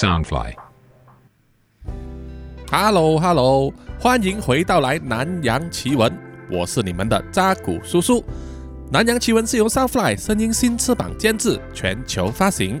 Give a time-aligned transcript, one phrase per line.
[0.00, 0.54] Soundfly。
[2.70, 6.10] Hello Hello，欢迎回到来南洋奇闻，
[6.50, 8.24] 我是你们的扎古叔叔。
[8.90, 12.80] 南洋奇闻是由 Soundfly 声音新翅膀监制，全球发行。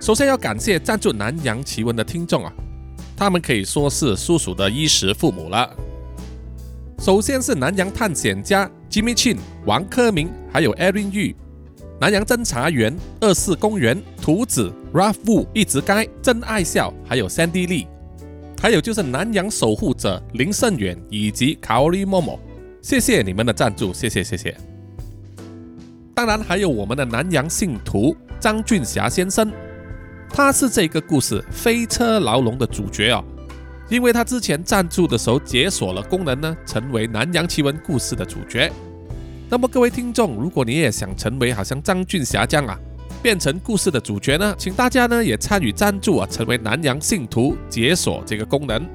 [0.00, 2.52] 首先要感谢赞助南洋奇闻的听众啊，
[3.16, 5.68] 他们可以说是叔叔的衣食父母了。
[7.00, 11.34] 首先是南洋探险家 Jimmy Chin、王科明，还有 Erin Yu，
[12.00, 17.86] 南洋侦查员二四公园、图子、raf wu、一直该、真爱笑，还有 Sandy Lee。
[18.60, 22.38] 还有就是南洋守护者林胜远以及卡奥利默默，
[22.82, 24.54] 谢谢你们的赞助，谢谢谢谢。
[26.14, 29.50] 当然还有我们的南洋信徒张俊霞先生，
[30.28, 33.24] 他是这个故事飞车牢笼的主角哦，
[33.88, 38.70] 因为他之前赞助的时候解锁了功能呢，成为南洋奇闻故事的主角。
[39.48, 42.78] 那么各位听众，如果你也想成为好像张俊霞这样啊，
[43.22, 48.86] 变成故事的主角呢，请大家呢也参与赞助啊，成为南洋信徒，解锁这个功能。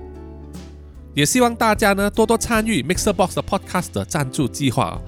[1.14, 5.02] 也希望大家呢多多参与 Mixer Box 的 Podcast 的赞助计划啊，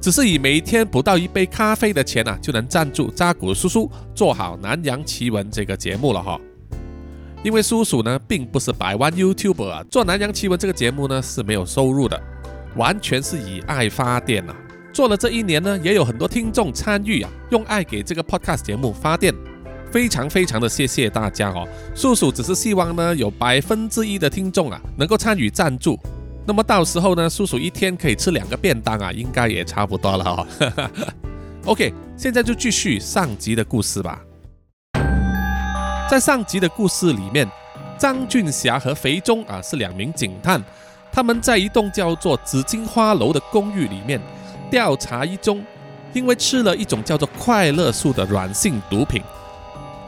[0.00, 6.38] 只是以每天不到一杯咖啡的钱啊，就能赞助扎古叔叔做好南洋奇闻这个节目了哈。
[7.42, 12.20] 因为叔叔呢并不是百万 YouTuber 啊，做南洋奇闻这个节目呢是没有收入的，
[12.76, 14.54] 完全是以爱发电啊。
[14.92, 19.34] 做了这一年呢，也有很多听众参与啊，用爱给这个 podcast 节目发电，
[19.90, 21.66] 非常非常的谢谢大家哦。
[21.94, 25.98] 叔叔只是希望呢，有百分之一的听众啊，能够参与赞助，
[26.46, 30.46] 那么到时候呢，叔叔一天可以吃两个便当啊，应该也差不多了哦。
[31.64, 34.20] OK，现在就继续上集的故事吧。
[36.10, 37.48] 在上集的故事里面，
[37.96, 40.62] 张俊霞和肥忠啊是两名警探，
[41.10, 44.20] 他们在一栋叫做紫荆花楼的公寓里面。
[44.72, 45.62] 调查一宗
[46.14, 49.22] 因为吃了一种叫做快乐素的软性毒品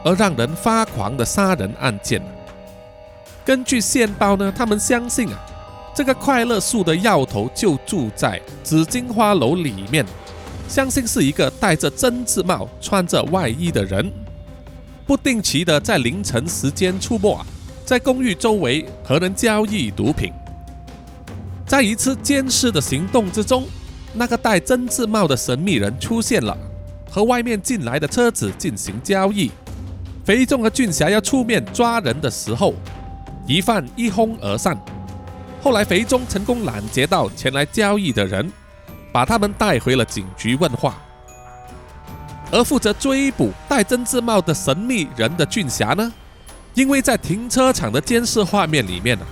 [0.03, 2.19] 而让人发狂的杀人案件。
[3.45, 5.37] 根据线报呢，他们相信啊，
[5.93, 10.03] 这个快乐素的药头就住在紫荆花楼里面，
[10.67, 14.11] 相信是一个戴着针织帽、穿着外衣的人，
[15.05, 17.45] 不定期的在凌晨时间出没啊，
[17.85, 20.33] 在公寓周围和人交易毒品。
[21.67, 23.63] 在一次监视的行动之中。
[24.17, 26.57] 那个戴针字帽的神秘人出现了，
[27.11, 29.51] 和外面进来的车子进行交易。
[30.23, 32.73] 肥忠和俊霞要出面抓人的时候，
[33.45, 34.79] 疑犯一哄而散。
[35.61, 38.49] 后来肥中成功拦截到前来交易的人，
[39.11, 40.95] 把他们带回了警局问话。
[42.51, 46.13] 而负责追捕戴针字帽的神秘人的俊霞呢，
[46.73, 49.25] 因为在停车场的监视画面里面呢，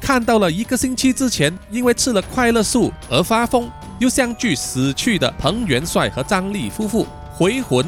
[0.00, 3.68] 看到了一个星期之前因为吃了快乐素而发疯。
[4.00, 7.84] 又相距死去的彭元帅和张丽夫妇回魂，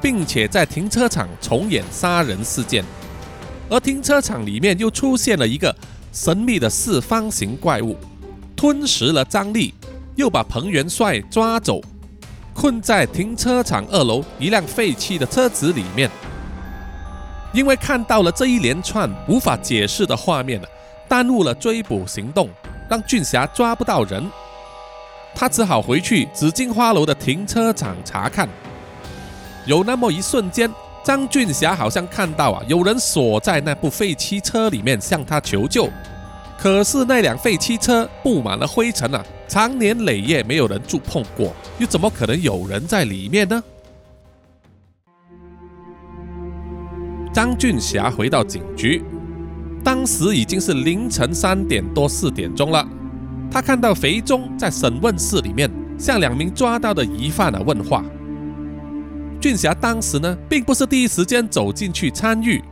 [0.00, 2.82] 并且在停车场重演杀人事件，
[3.68, 5.74] 而停车场里面又出现了一个
[6.14, 7.94] 神秘的四方形怪物，
[8.56, 9.74] 吞食了张丽，
[10.16, 11.78] 又把彭元帅抓走，
[12.54, 16.10] 困在停车场二楼一辆废弃的车子里面。
[17.52, 20.58] 因为看到了这一连串无法解释的画面
[21.06, 22.48] 耽误了追捕行动，
[22.88, 24.24] 让俊霞抓不到人。
[25.34, 28.48] 他只好回去紫荆花楼的停车场查看。
[29.66, 30.70] 有那么一瞬间，
[31.04, 35.88] 张俊霞好像看到啊，有人锁在那部废弃车里面向他求救。
[36.58, 43.62] 可是那辆废弃车布满了灰尘啊，常年累月没有人触碰过，又怎么可能有人在里面呢？
[47.32, 49.02] 张俊霞回到警局，
[49.84, 52.86] 当时已经是凌晨三点多四点钟了。
[53.50, 55.68] 他看到肥忠在审问室里面
[55.98, 58.04] 向两名抓到的疑犯啊问话。
[59.40, 62.62] 俊霞当时呢，并不是第一时间走进去参与，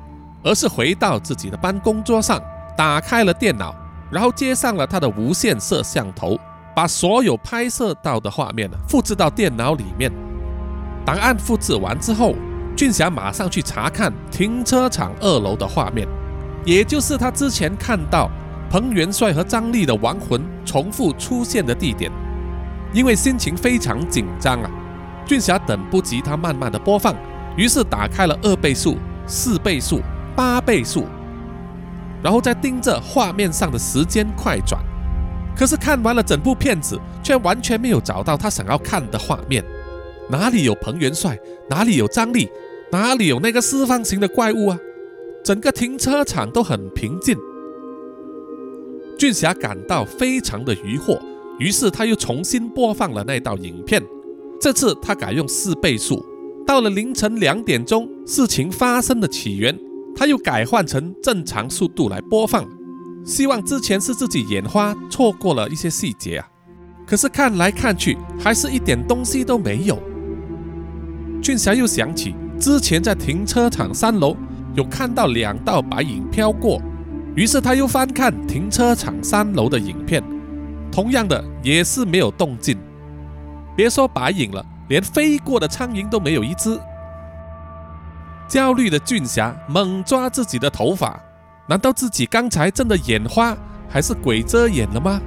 [0.42, 2.40] 而是回到自己的办公桌上，
[2.76, 3.74] 打开了电脑，
[4.10, 6.38] 然后接上了他的无线摄像头，
[6.76, 10.12] 把所有拍摄到的画面呢复制到电脑里面。
[11.04, 12.34] 档案复制完之后，
[12.76, 16.06] 俊霞马上去查看停车场二楼的画面，
[16.64, 18.30] 也就是他之前看到。
[18.70, 22.10] 彭元帅和张丽的亡魂重复出现的地点，
[22.92, 24.70] 因为心情非常紧张啊，
[25.26, 27.14] 俊霞等不及他慢慢的播放，
[27.56, 30.02] 于是打开了二倍速、四倍速、
[30.36, 31.06] 八倍速，
[32.22, 34.82] 然后再盯着画面上的时间快转。
[35.56, 39.64] 可是看完了整部片子，却完全没有找到他想要看的画面，
[40.28, 41.38] 哪里有彭元帅，
[41.70, 42.50] 哪里有张丽，
[42.92, 44.78] 哪里有那个四方形的怪物啊？
[45.42, 47.34] 整个停车场都很平静。
[49.18, 51.20] 俊霞感到非常的疑惑，
[51.58, 54.00] 于是他又重新播放了那道影片。
[54.60, 56.24] 这次他改用四倍速。
[56.64, 59.76] 到了凌晨两点钟，事情发生的起源
[60.14, 62.64] 他又改换成正常速度来播放，
[63.24, 66.48] 希望之前是自己眼花错过了一些细节啊。
[67.04, 69.98] 可是看来看去，还是一点东西都没有。
[71.42, 74.36] 俊霞又想起之前在停车场三楼
[74.74, 76.80] 有看到两道白影飘过，
[77.38, 80.20] 于是他又翻看停车场三楼的影片，
[80.90, 82.76] 同样的也是没有动静。
[83.76, 86.76] 别说白影了，连飞过的苍蝇都没有一只。
[88.48, 91.16] 焦虑的俊霞猛抓自己的头发，
[91.68, 93.56] 难道自己刚才真的眼花，
[93.88, 95.20] 还是鬼遮眼了吗？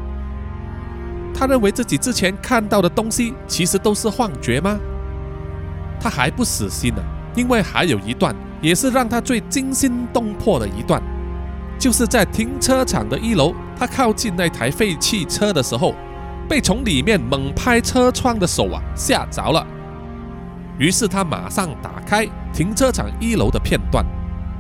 [1.34, 4.78] 他认为自己之前看到的东西其实都是幻觉吗？
[5.98, 7.02] 他还不死心呢，
[7.36, 11.02] 因为还有一段也是让他最惊心动魄的一段，
[11.82, 15.96] 就是在停车场的一楼，他靠近那台废弃车的时候，
[16.48, 19.66] 被从里面猛拍车窗的手啊吓着了。
[20.78, 22.24] 于是他马上打开
[22.54, 24.06] 停车场一楼的片段，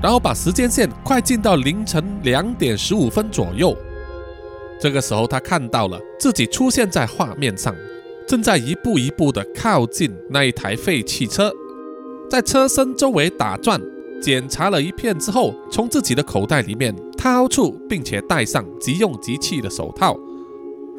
[0.01, 3.77] 然后把时间线快进到凌晨两点十五分左右。
[4.79, 7.75] 这个时候，他看到了自己出现在画面上，
[8.27, 11.51] 正在一步一步的靠近那一台废弃车，
[12.31, 13.79] 在车身周围打转，
[14.21, 20.15] 检查了一片之后，从自己的口袋里面掏出并且戴上急用急器的手套，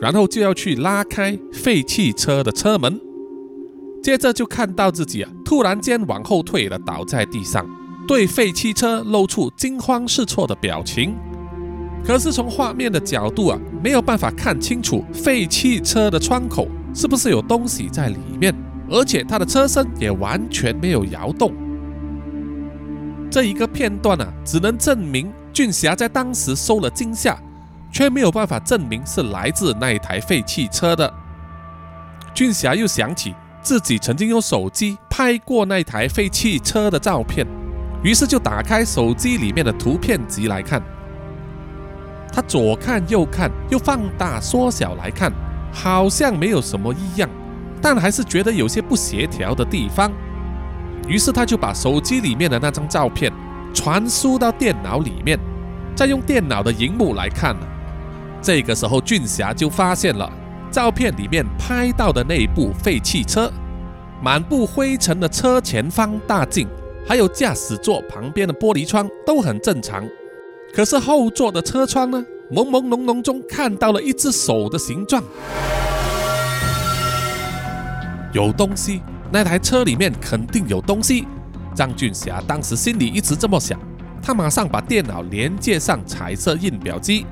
[0.00, 3.00] 然后就要去拉开废弃车的车门，
[4.02, 7.64] 接着就看到自己啊突然间往后退了，倒在地上，
[8.08, 11.14] 对废弃车露出惊慌失措的表情。
[12.04, 18.52] 可是从画面的角度啊，没有办法看清楚废弃车的窗口是不是有东西在里面，
[18.90, 21.52] 而且它的车身也完全没有摇动。
[23.32, 27.34] 这一个片段啊，只能证明俊霞在当时受了惊吓，
[27.90, 31.10] 却没有办法证明是来自那一台废汽车的。
[32.34, 37.46] 俊霞又想起自己曾经用手机拍过那台废汽车的照片，
[38.04, 40.82] 于是就打开手机里面的图片集来看。
[42.30, 45.32] 他左看右看，又放大缩小来看，
[45.72, 47.26] 好像没有什么异样，
[47.80, 50.12] 但还是觉得有些不协调的地方。
[51.08, 53.32] 于是他就把手机里面的那张照片
[53.74, 55.38] 传输到电脑里面，
[55.94, 57.56] 再用电脑的荧幕来看。
[58.40, 60.30] 这个时候，俊霞就发现了
[60.70, 63.50] 照片里面拍到的那部废汽车，
[64.22, 66.66] 满布灰尘的车前方大镜，
[67.06, 70.04] 还有驾驶座旁边的玻璃窗都很正常。
[70.74, 72.24] 可是后座的车窗呢？
[72.50, 75.22] 朦朦胧胧中看到了一只手的形状，
[78.32, 79.00] 有东西。
[79.32, 81.26] 那台车里面肯定有东西。
[81.74, 83.80] 张俊霞当时心里一直这么想，
[84.22, 87.24] 他马上把电脑连接上彩色印表机，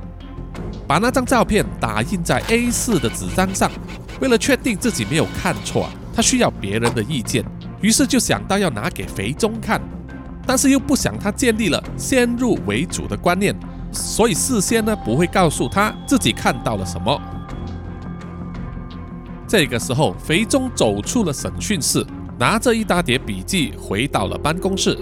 [0.88, 3.70] 把那张照片打印在 A4 的纸张上。
[4.18, 7.44] 为了确定自己没有看错，他需要别人的意见，
[7.82, 9.78] 于是就想到要拿给肥忠看。
[10.46, 13.54] 但是又不想他建立了先入为主的观念，
[13.92, 17.20] 所以事先呢不会告诉他自己看到了什么。
[19.50, 22.06] 这个时候，肥忠走出了审讯室，
[22.38, 24.96] 拿着一大叠笔记回到了办公室。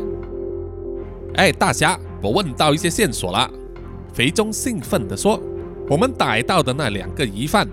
[1.35, 3.47] 哎，大侠，我问到一些线索了。
[4.11, 5.39] 肥忠兴奋地说
[5.87, 7.69] ：“我们逮到的那两个疑犯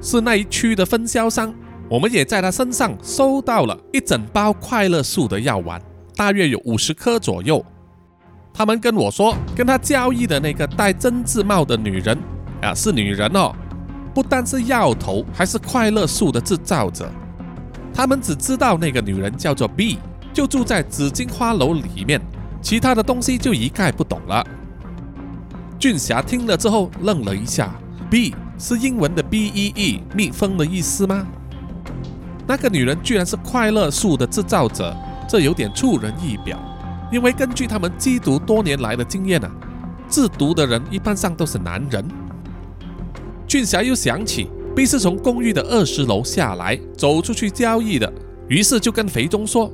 [0.00, 1.52] 是那一区的分销商，
[1.88, 5.82] 我们也在他身上收到了一整包快乐树的药丸。”
[6.14, 7.60] 大约有五十颗左右。
[8.54, 12.16] 他们跟我说，跟他交易的那个戴针字帽的女人
[12.62, 13.52] 啊，是女人哦，
[14.20, 17.10] 不但是药头，还是快乐树的制造者。
[17.94, 19.98] 他们只知道那个女人叫做 B，
[20.30, 22.20] 就住在紫荆花楼里面，
[22.60, 24.46] 其他的东西就一概不懂了。
[25.78, 27.74] 俊霞听了之后愣了一下
[28.10, 31.26] ，B 是英文的 B E E，蜜蜂的意思吗？
[32.46, 34.94] 那个女人居然是快乐树的制造者。
[35.26, 36.58] 这有点出人意表，
[37.10, 39.50] 因为根据他们缉毒多年来的经验啊，
[40.10, 42.06] 制毒的人一般上都是男人。
[43.50, 48.10] 俊霞又想起 B 是从公寓的二十楼下来，走出去交易的，
[48.46, 49.68] 于是就跟肥忠说：“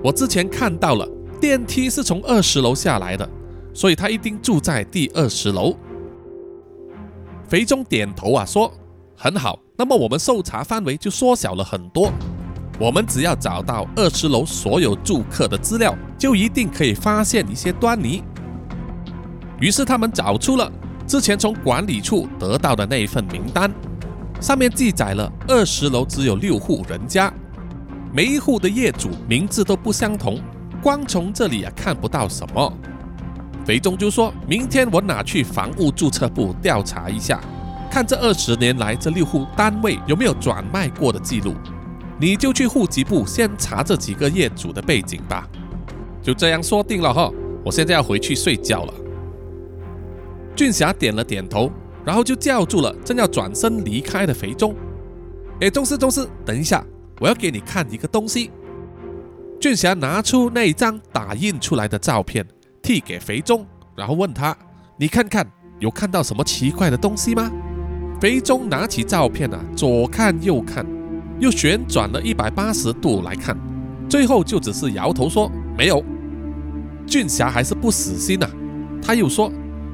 [0.00, 1.08] 我之前看到了
[1.40, 3.28] 电梯是从二十楼下来的，
[3.74, 5.74] 所以他一定住在第二十楼。”
[7.50, 8.72] 肥忠点头啊，说
[9.18, 12.12] ：“很好，那么我们搜查范围就缩小了很多。”
[12.78, 18.22] 我们只要找到二十楼所有住客的资料，就一定可以发现一些端倪。
[19.60, 20.70] 于是他们找出了
[21.10, 23.68] 之前从管理处得到的那一份名单，
[24.40, 27.34] 上面记载了二十楼只有六户人家，
[28.14, 30.40] 每一户的业主名字都不相同。
[30.80, 32.72] 光从这里啊看不到什么。
[33.64, 37.40] 肥中就说明天我拿去房屋注册部调查一下，
[37.90, 41.56] 看这二十年来这六户单位有没有转卖过的记录。
[42.20, 45.44] 你就去户籍部先查这几个业主的背景吧，
[46.22, 47.28] 就这样说定了哈。
[47.64, 48.94] 我现在要回去睡觉了。
[50.60, 51.72] 俊霞点了点头，
[52.04, 54.74] 然后就叫住了正要转身离开的肥忠。
[55.62, 56.84] 哎，宗师，宗师，等一下，
[57.18, 58.50] 我要给你看一个东西。
[59.58, 62.46] 俊霞拿出那张打印出来的照片，
[62.82, 64.54] 递给肥忠，然后问他
[65.00, 67.50] ：“你看看，有看到什么奇怪的东西吗？”
[68.20, 70.84] 肥忠拿起照片啊，左看右看，
[71.38, 73.56] 又旋转了一百八十度来看，
[74.10, 76.04] 最后就只是摇头说：“没有。”
[77.08, 78.46] 俊霞还是不死心呐，
[79.00, 79.50] 他又说：“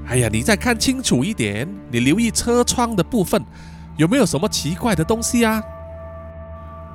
[0.06, 3.44] 哎呀，你再看清楚一点，你留意车窗的部分，
[3.96, 5.62] 有没有什么奇怪的东西啊？”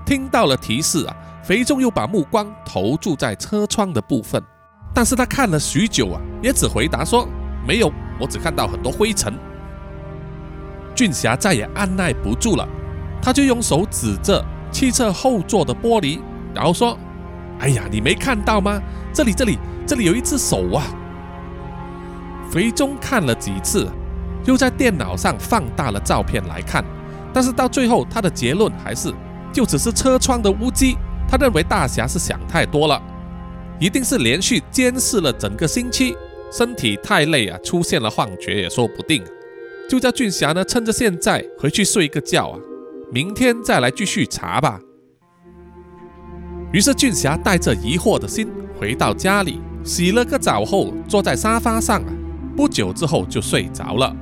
[0.06, 4.42] 听到了提示啊，肥仲又把目光投注在车窗的部分，
[4.94, 7.28] 但是他看了许久啊，也只回答说
[7.68, 9.34] ：“没有，我只看到很多灰尘。”
[10.96, 12.68] 俊霞再也按耐不住了，
[13.22, 16.20] 他就用手指着汽车后座的玻璃，
[16.54, 16.98] 然后说
[17.60, 18.82] ：“哎呀，你没看到吗？
[19.14, 20.86] 这里，这里。”这里有一只手啊！
[22.52, 23.88] 肥中看了几次，
[24.44, 26.84] 又在电脑上放大了照片来看，
[27.32, 29.14] 但是到最后他的结论还是，
[29.54, 30.98] 就只是车窗的污迹。
[31.30, 33.02] 他认为大侠是想太多了，
[33.80, 36.14] 一定是连续监视了整个星期，
[36.52, 39.24] 身体太累啊，出现了幻觉也说不定。
[39.90, 42.60] 就叫俊霞呢，趁着现在回去睡个觉啊，
[43.14, 44.78] 明天再来继续查吧。
[46.74, 49.62] 于是俊霞带着疑惑的心回到家里。
[49.84, 52.14] 洗了个澡后，坐在沙发上啊，
[52.56, 54.16] 不久之后就睡着了。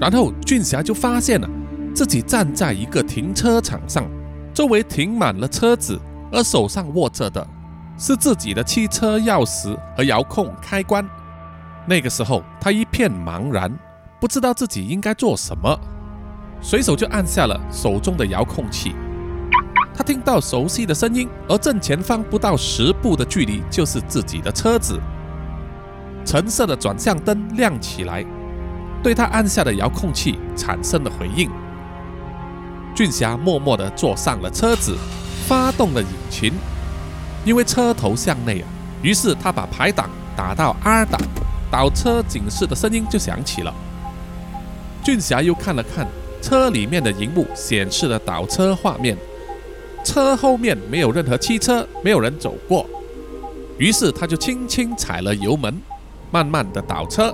[0.00, 1.48] 然后俊霞就发现了
[1.94, 4.04] 自己站在一个停车场上，
[4.52, 5.98] 周围停满了车子，
[6.32, 7.46] 而手上握着的
[7.96, 11.08] 是自己的汽车钥匙和遥控开关。
[11.86, 13.72] 那个时候他一片茫然，
[14.20, 15.78] 不知道自己应该做什么，
[16.60, 18.94] 随手就按下了手中的遥控器。
[19.94, 24.98] 他听到熟悉的声音，而正前方不到十步的距离就是自己的车子。
[26.24, 28.24] 橙色的转向灯亮起来，
[29.02, 31.50] 对他按下的遥控器产生了回应。
[32.94, 34.96] 俊霞默默地坐上了车子，
[35.46, 36.52] 发动了引擎。
[37.44, 38.68] 因为车头向内啊，
[39.02, 41.20] 于是他把排档打到 R 档，
[41.70, 43.74] 倒车警示的声音就响起了。
[45.02, 46.06] 俊霞又看了看
[46.40, 49.16] 车里面的荧幕，显示了倒车画面。
[50.04, 52.86] 车后面没有任何汽车，没有人走过，
[53.78, 55.74] 于是他就轻轻踩了油门，
[56.32, 57.32] 慢慢的倒车。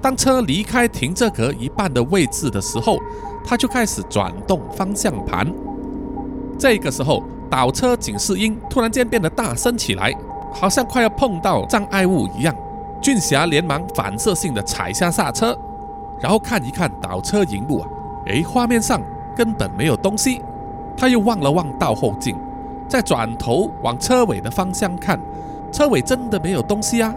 [0.00, 2.96] 当车离开停车格一半的位置的时候，
[3.44, 5.46] 他就开始转动方向盘。
[6.58, 10.12] 这个时候，倒车警示音突然间变得大声起来，
[10.52, 12.54] 好像快要碰到障碍物一样。
[13.00, 15.56] 俊霞连忙反射性的踩下刹车，
[16.20, 17.88] 然后看一看倒车荧幕啊，
[18.26, 19.00] 诶，画面上
[19.36, 20.40] 根本没有东西。
[20.96, 22.36] 他又望了望倒后镜，
[22.86, 25.18] 再转头往车尾的方向看，
[25.72, 27.12] 车尾真的没有东西啊。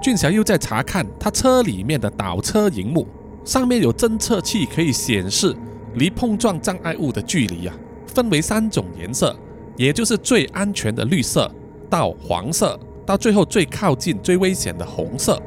[0.00, 3.06] 俊霞又在查看他车里面的倒车荧幕，
[3.44, 5.54] 上面有侦测器可以显示
[5.94, 7.74] 离碰撞障碍物的距离啊，
[8.06, 9.34] 分为三种颜色，
[9.76, 11.50] 也就是最安全的绿色
[11.90, 15.40] 到黄色，到最后最靠近最危险的红色。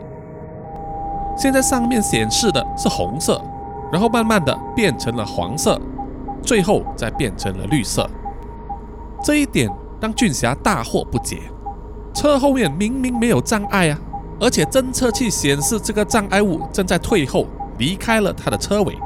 [1.37, 3.41] 现在上面显示的是红色，
[3.91, 5.79] 然后慢慢的变成了黄色。
[6.43, 8.09] 最后再变成了绿色，
[9.23, 9.69] 这一点
[10.01, 11.37] 让俊霞大惑不解。
[12.15, 14.01] 车后面明明没有障碍啊，
[14.41, 17.45] 而且侦测器显示这个障碍物正在退后，
[17.77, 18.97] 离开了他的车尾。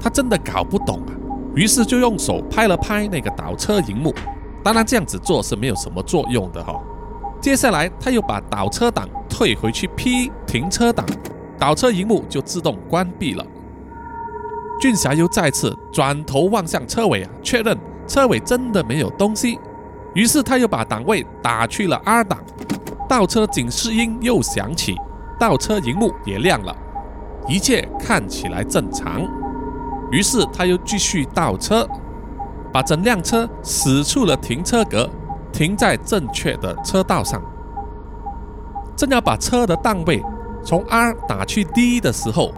[0.00, 1.12] 他真的搞不懂啊，
[1.54, 4.14] 于是就用手拍了拍那个倒车荧幕。
[4.64, 6.80] 当然这样子做是没有什么作用的哈。
[7.38, 11.04] 接下来他又把倒车档退回去，P 停车档，
[11.58, 13.44] 倒车荧幕就自动关闭了。
[14.80, 17.76] 俊霞又再次转头望向车尾啊，确认
[18.08, 19.58] 车尾真的没有东西。
[20.14, 22.38] 于是他又把档位打去了 R 档，
[23.12, 24.96] 倒车警示音又响起，
[25.38, 26.74] 倒车荧幕也亮了，
[27.46, 29.20] 一切看起来正常。
[30.10, 31.86] 于是他又继续倒车，
[32.72, 35.06] 把整辆车驶出了停车格，
[35.52, 37.38] 停在正确的车道上。
[38.96, 40.22] 正要把车的档位
[40.64, 42.50] 从 R 打去 D 的时候，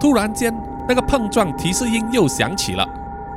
[0.00, 0.52] 突然间。
[0.88, 2.84] 那个碰撞提示音又响起了，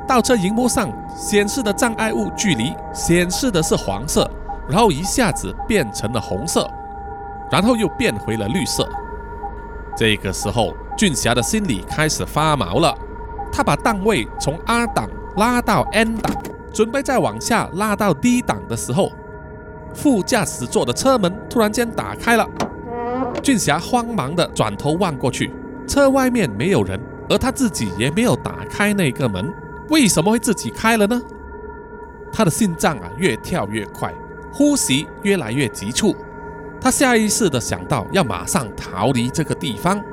[0.08, 4.30] 倒车荧幕上显示的障碍物距离显示的是黄色，
[4.69, 6.69] 然后一下子变成了红色，
[7.51, 8.88] 然后又变回了绿色。
[9.95, 12.95] 这个时候，俊霞的心里开始发毛了。
[13.51, 16.36] 他把档位从 R 档拉到 N 档，
[16.74, 19.12] 准备再往下拉到 D 档的时候，
[19.93, 22.47] 副驾驶座的车门突然间打开了。
[23.41, 25.51] 俊霞慌忙的转头望过去，
[25.88, 27.00] 车外面没有人。
[27.29, 29.53] 而他自己也没有打开那个门，
[29.89, 31.21] 为什么会自己开了呢？
[32.31, 34.13] 他的心脏啊越跳越快，
[34.58, 36.16] 呼吸越来越急促。
[36.82, 40.04] 他下意识地想到要马上逃离这个地方，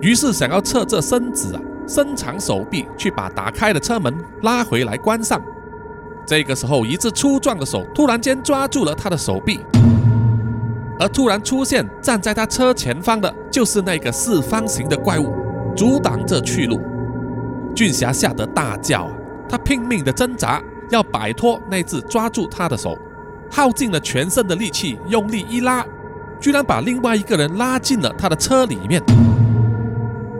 [0.00, 5.40] 于是想要侧着身子啊，伸长手臂去把打开的车门拉回来关上。
[6.26, 9.60] 这个时候，一只粗壮的手突然间抓住了他的手臂。
[10.98, 15.32] 而突然出现站在他车前方的，就是那个四方形的怪物，
[15.76, 16.80] 阻挡着去路。
[17.76, 19.08] 俊霞吓得大叫，
[19.48, 20.60] 他拼命的挣扎，
[20.90, 22.96] 要摆脱那只抓住他的手，
[23.54, 25.86] 耗尽了全身的力气，用力一拉，
[26.40, 29.00] 居然把另外一个人拉进了他的车里面。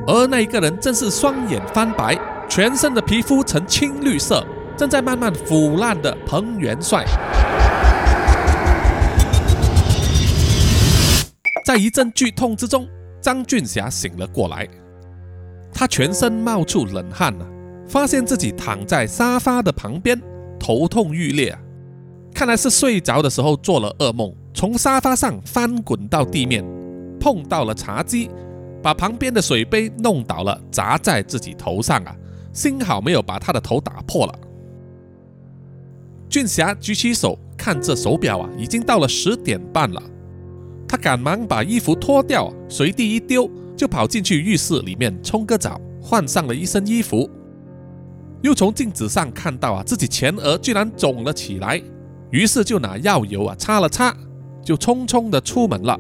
[0.05, 2.19] 而那一个人正是双眼翻白，
[2.49, 4.45] 全身的皮肤呈青绿色，
[4.77, 7.05] 正在慢慢腐烂的彭元帅。
[11.65, 12.85] 在一阵剧痛之中，
[13.21, 14.69] 张俊霞醒了过来。
[15.73, 17.47] 他全身冒出冷汗啊，
[17.87, 20.21] 发现自己躺在沙发的旁边，
[20.59, 21.57] 头痛欲裂。
[22.35, 26.65] 看来是睡着的时候做了噩梦，从沙发上翻滚到地面，
[27.21, 28.29] 碰到了茶几，
[28.83, 32.15] 把旁边的水杯弄倒了，砸在自己头上啊！
[32.53, 34.35] 幸好没有把他的头打破了。
[36.29, 40.03] 俊霞举起手看这手表啊，已经到了十点半了。
[40.89, 47.31] 他赶忙把衣服脱掉，随地一丢，就跑进去浴室里面冲个澡，换上了一身衣服。
[48.43, 51.81] 又从镜子上看到啊，自己前额居然肿了起来，
[52.35, 54.13] 于是就拿药油啊擦了擦，
[54.61, 55.97] 就匆匆的出门了。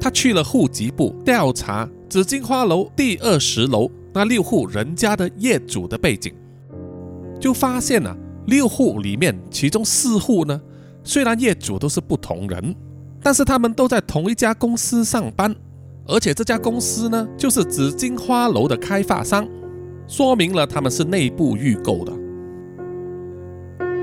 [0.00, 6.34] 他去了户籍部调查紫荆花楼第二十楼那六户人家的业主的背景，
[7.38, 10.60] 就发现啊，六户里面其中四户呢，
[11.04, 12.74] 虽然业主都是不同人。
[13.22, 15.54] 但是他们都在同一家公司上班，
[16.06, 19.48] 而且这家公司呢，就是紫荆花楼的开发商，
[20.08, 22.12] 说明了他们是内部预购的。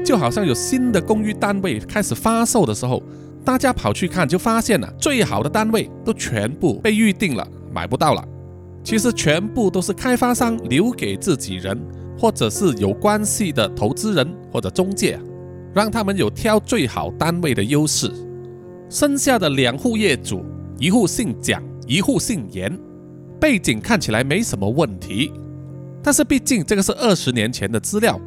[0.03, 3.01] 就好像有新的公寓单位开始发售的时候，
[3.45, 8.27] 大家跑去看，就发现了最好的单位都全部被预定了，买不到了。
[8.83, 11.79] 其实全部都是开发商留给自己人，
[12.19, 15.17] 或者是有关系的投资人或者中介，
[15.73, 18.11] 让他们有挑最好单位的优势。
[18.89, 20.43] 剩下的两户业主，
[20.77, 22.77] 一户姓蒋，一户姓严，
[23.39, 25.31] 背景看起来没什么问题，
[26.03, 28.19] 但是毕竟这个是二十年前的资料。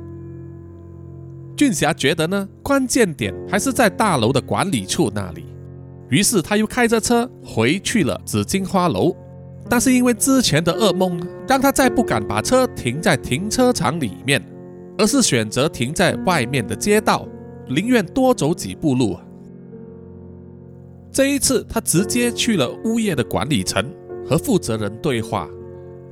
[1.57, 5.47] 俊霞觉得呢，关键点还是在大楼的管理处那里，
[6.11, 9.17] 于是他又开着车回去了紫荆花楼，
[9.67, 14.45] 但是因为之前的噩梦，让他再不敢把车停在停车场里面，
[14.99, 17.27] 而是选择停在外面的街道，
[17.69, 19.17] 宁愿多走几步路。
[21.11, 23.83] 这一次，他直接去了物业的管理层，
[24.29, 25.49] 和负责人对话，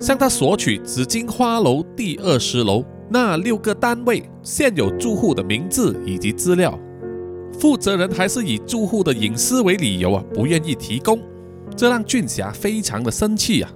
[0.01, 6.79] 向他索取紫荆花楼第二十楼那六个单位现有住户的名字以及资料。
[7.59, 11.21] 负责人还是以住户的隐私为理由啊，不愿意提供，
[11.77, 13.71] 这让俊霞非常的生气啊。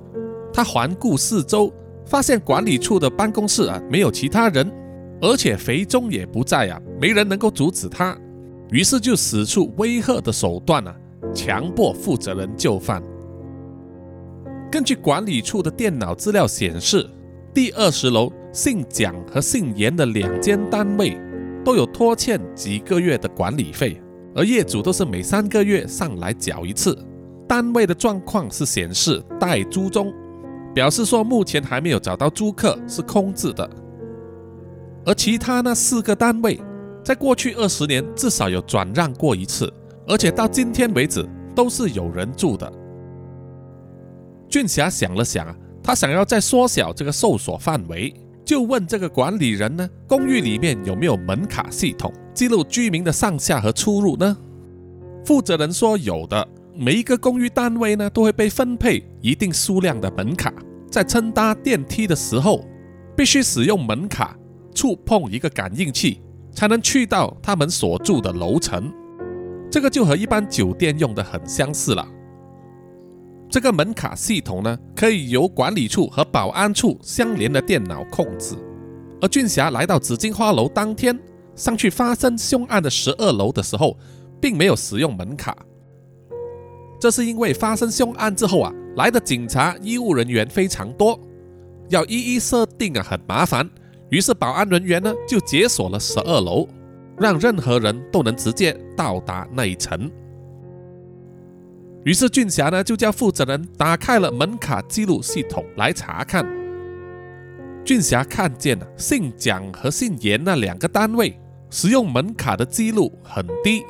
[0.53, 1.73] 他环顾四周，
[2.05, 4.69] 发现管理处的办公室啊没有其他人，
[5.21, 8.19] 而且肥忠也不在啊，没人能够阻止他，
[8.71, 10.95] 于是就使出威吓的手段啊。
[11.35, 13.03] 强迫负责人就范。
[14.73, 17.09] 根据管理处的电脑资料显示，
[17.55, 21.17] 第二十楼姓蒋和姓严的两间单位
[21.65, 24.03] 都有拖欠几个月的管理费，
[24.35, 26.99] 而业主都是每三个月上来缴一次。
[27.47, 30.13] 单位的状况是显示待租中，
[30.75, 33.71] 表示说目前还没有找到租客，是空置的。
[35.07, 36.61] 而其他那四个单位，
[37.05, 39.73] 在过去二十年至少有转让过一次。
[40.05, 42.73] 而且到今天为止都是有人住的。
[44.49, 48.13] 俊霞想了想啊，他想要再缩小这个搜索范围，
[48.49, 54.35] 就问这个管理人呢：公寓里面有没有门卡系统，记录居民的上下和出入呢？
[55.23, 60.51] 负责人说有的，每一个公寓单位呢都会被分配一定数量的门卡，
[60.91, 62.65] 在乘搭电梯的时候，
[63.15, 64.35] 必须使用门卡
[64.75, 68.91] 触碰一个感应器，才能去到他们所住的楼层。
[69.71, 72.09] 这个就和一般酒店用的很相似了。
[73.51, 78.55] 这个门卡系统呢，可以由管理处和保安处相连的电脑控制。
[79.21, 81.19] 而俊霞来到紫荆花楼当天，
[81.57, 83.97] 上去发生凶案的十二楼的时候，
[84.41, 85.57] 并没有使用门卡。
[87.01, 91.19] 这是因为发生凶案之后啊，来的警察、医务人员非常多，
[91.89, 93.69] 要一一设定啊，很麻烦。
[94.11, 96.69] 于是保安人员呢，就解锁了十二楼。
[97.21, 100.09] 让任何人都能直接到达那一层。
[102.05, 106.47] 于是俊霞呢就叫负责人打开了门卡记录系统来查看。
[107.85, 111.39] 俊霞看见了姓蒋和姓严那两个单位
[111.71, 113.83] 使用门卡的记录很低，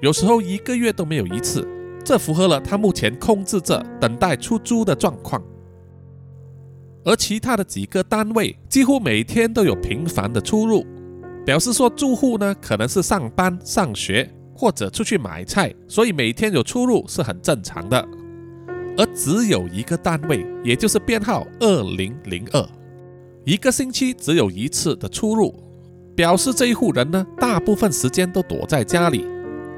[0.00, 1.66] 有时候一个月都没有一次。
[2.04, 5.40] 这符合了他目前控制着等待出租的状况。
[7.04, 10.84] 而其他的几个单位几乎每天都有频繁的出入，
[11.44, 14.28] 表示说住户呢可能是上班、上学
[14.62, 18.08] 或者出去买菜，所以每天有出入是很正常的。
[18.96, 22.64] 而只有一个单位，也就是编号二零零二，
[23.44, 25.52] 一个星期只有一次的出入，
[26.14, 29.26] 表示这一户人呢大部分时间都躲在家里，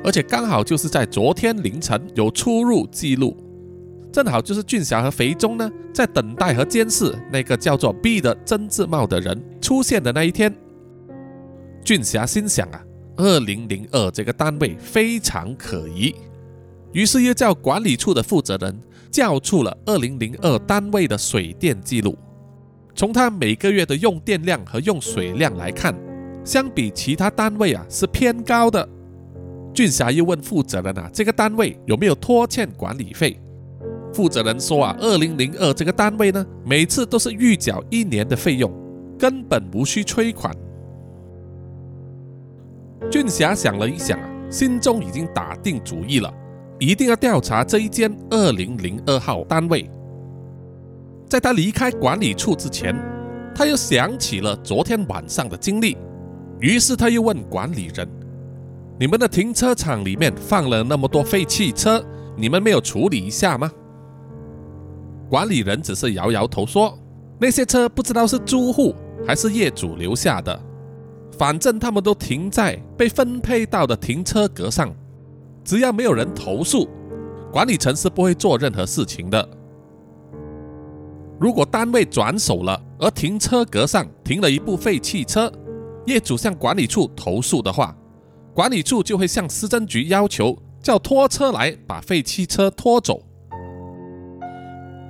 [0.05, 3.35] 而且刚好就是在昨天凌晨有出入记录。
[4.13, 10.55] 正好就是俊霞和肥忠呢，在等待和监视那个叫做 B 的真字帽的人出现的那一天。
[11.83, 12.84] 俊霞心想啊，
[13.17, 16.15] 二零零二这个单位非常可疑，
[16.93, 18.77] 于是又叫管理处的负责人
[19.11, 22.17] 叫出了二零零二单位的水电记录。
[22.95, 25.95] 从他每个月的用电量和用水量来看，
[26.45, 28.89] 相比其他单位啊是偏高的。
[29.73, 33.41] 俊霞又问负责人啊，这个单位有没有拖欠管理费？
[34.13, 38.73] 负责人说啊，二零零二这个单位呢，每次都是预缴一年的费用，
[39.19, 40.55] 根本无需催款。
[43.11, 44.19] 俊霞想了一想，
[44.51, 46.33] 心中已经打定主意了，
[46.79, 49.89] 一定要调查这一间二零零二号单位。
[51.29, 52.95] 在他离开管理处之前，
[53.55, 55.97] 他又想起了昨天晚上的经历，
[56.59, 58.09] 于是他又问管理人
[58.99, 62.05] ：“你们的停车场里面放了那么多废汽车，
[62.37, 63.71] 你们没有处理一下吗？”
[65.31, 66.97] 管理人只是摇摇头说
[67.41, 68.95] ：“那些车不知道是租户
[69.27, 70.61] 还是业主留下的，
[71.39, 74.95] 反正他们都停在被分配到的停车格上。
[75.65, 76.89] 只要没有人投诉，
[77.51, 79.49] 管理层是不会做任何事情的。
[81.41, 85.51] 如果单位转手了，而停车格上停了一部废汽车，
[86.07, 87.97] 业主向管理处投诉的话，
[88.55, 93.23] 管理处就会向市政局要求叫拖车来把废汽车拖走。”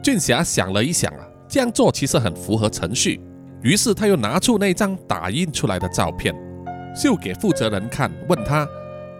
[0.02, 3.20] 俊霞想了一想啊，这样做其实很符合程序，
[3.64, 6.35] 于是他又拿出那张打印出来的照片，
[6.94, 8.68] 秀给负责人看，问他：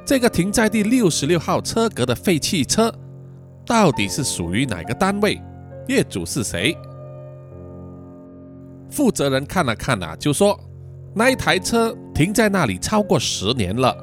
[0.05, 2.95] 这个停在第六十六号车格的废弃车，
[3.67, 5.41] 到底是属于哪个单位？
[5.89, 6.77] 业主是谁？
[8.91, 10.61] 负责人看了看啊，就说：
[11.15, 13.97] 那一台车停在那里超过十年了，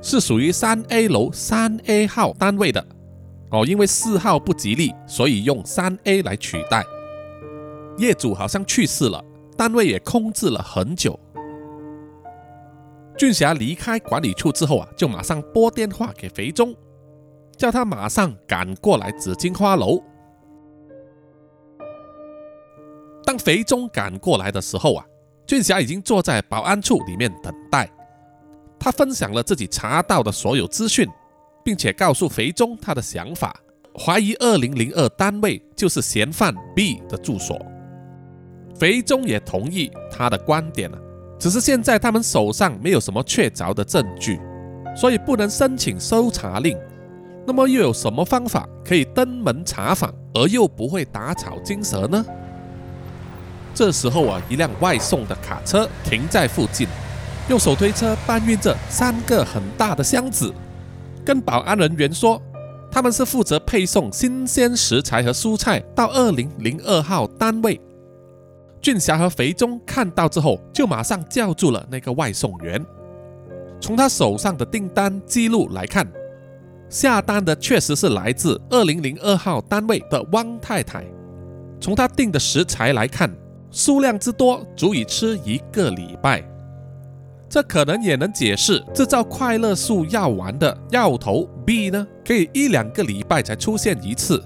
[0.00, 2.86] 是属于三 A 楼三 A 号单位的。
[3.50, 6.84] 哦，因为四号不吉利，所以用三 A 来取代。
[7.96, 9.24] 业主好像去世了，
[9.58, 11.18] 单位也空置了很久。
[13.18, 16.74] 俊霞离开管理处之后啊，就马上拨电话给肥忠，
[17.56, 20.02] 叫他马上赶过来紫金花楼。
[23.24, 25.04] 当肥忠赶过来的时候啊，
[25.46, 27.90] 俊霞已经坐在保安处里面等待。
[28.78, 31.06] 他分享了自己查到的所有资讯。
[31.64, 33.54] 并且告诉肥忠他的想法，
[33.94, 37.60] 怀疑二零零二单位就是嫌犯 B 的住所。
[38.78, 40.98] 肥忠也同意他的观点了，
[41.38, 44.40] 只是现在他们手上没有什么确凿的证据，
[44.96, 46.78] 所以不能申请搜查令。
[47.46, 52.24] 那么又有什么方法可以登门查访而又不会打草惊蛇呢？
[53.74, 56.86] 这时候啊，一辆外送的卡车停在附近，
[57.48, 60.52] 用手推车搬运着三个很大的箱子。
[61.24, 62.40] 跟保安人员说，
[62.90, 67.80] 他们是负责配送新鲜食材和蔬菜到二零零二号单位。
[68.80, 72.84] 俊霞和肥忠看到之后，就马上叫住了那个外送员。
[73.80, 76.06] 从他手上的订单记录来看，
[76.88, 81.04] 下单的确实是来自二零零二号单位的汪太太。
[81.80, 83.30] 从他订的食材来看，
[83.70, 86.42] 数量之多，足以吃一个礼拜。
[87.48, 94.42] 这可能也能解释制造快乐素药丸的药头 B 呢，可以一两个礼拜才出现一次。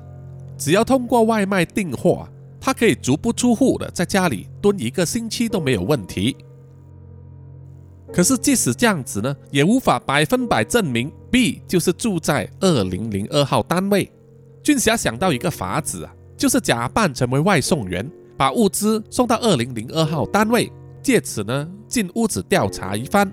[0.57, 2.29] 只要通过外卖订货，
[2.65, 6.37] 他可以足不出户的在家里蹲一个星期都没有问题。
[8.13, 14.09] 可是即使这样子呢，也无法百分百证明 B 就是住在二零零二号单位。
[14.63, 20.71] 俊霞想到一个法子啊，就是假扮成为外送员，把物资送到二零零二号单位。
[21.03, 23.29] 借此呢，进屋子调查一番。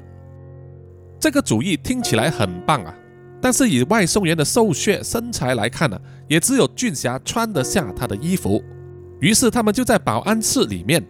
[1.20, 2.96] 这个主意听起来很棒啊，
[3.40, 8.64] 但是以外送员的瘦削身材来看呢，也只有俊霞穿得下他的衣服。
[9.20, 11.06] 于是他们就在保安室里面，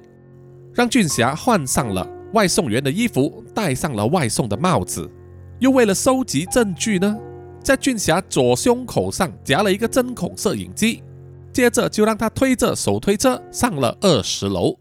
[0.74, 5.10] 让俊霞换上了外送员的衣服，戴上了外送的帽子，
[5.60, 7.16] 又为了收集证据呢，
[7.64, 11.04] 在俊霞左胸口上夹了一个针孔摄影机，
[11.54, 14.76] 接着就让他推着手推车上了二十楼。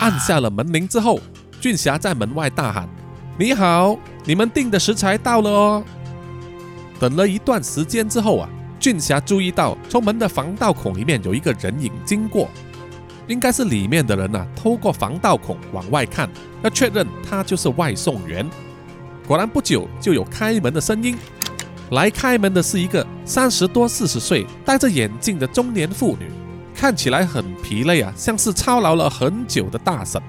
[0.00, 1.20] 按下了门铃之后，
[1.60, 2.88] 俊霞在门外大喊
[3.38, 5.84] ：“你好，你们订的食材到了哦。”
[7.02, 12.48] 等了一段时间之后啊，俊霞注意到从门的防盗孔里面有一个人影经过，
[13.26, 16.30] 应该是里面的人呐，透过防盗孔往外看，
[16.62, 18.48] 要确认他就是外送员。
[19.26, 21.18] 果然不久就有开门的声音，
[21.90, 26.30] 来开门的是一个三十多四十岁、戴着眼镜的中年妇女，
[26.72, 30.22] 看起来很疲累啊，像是操劳了很久的大婶。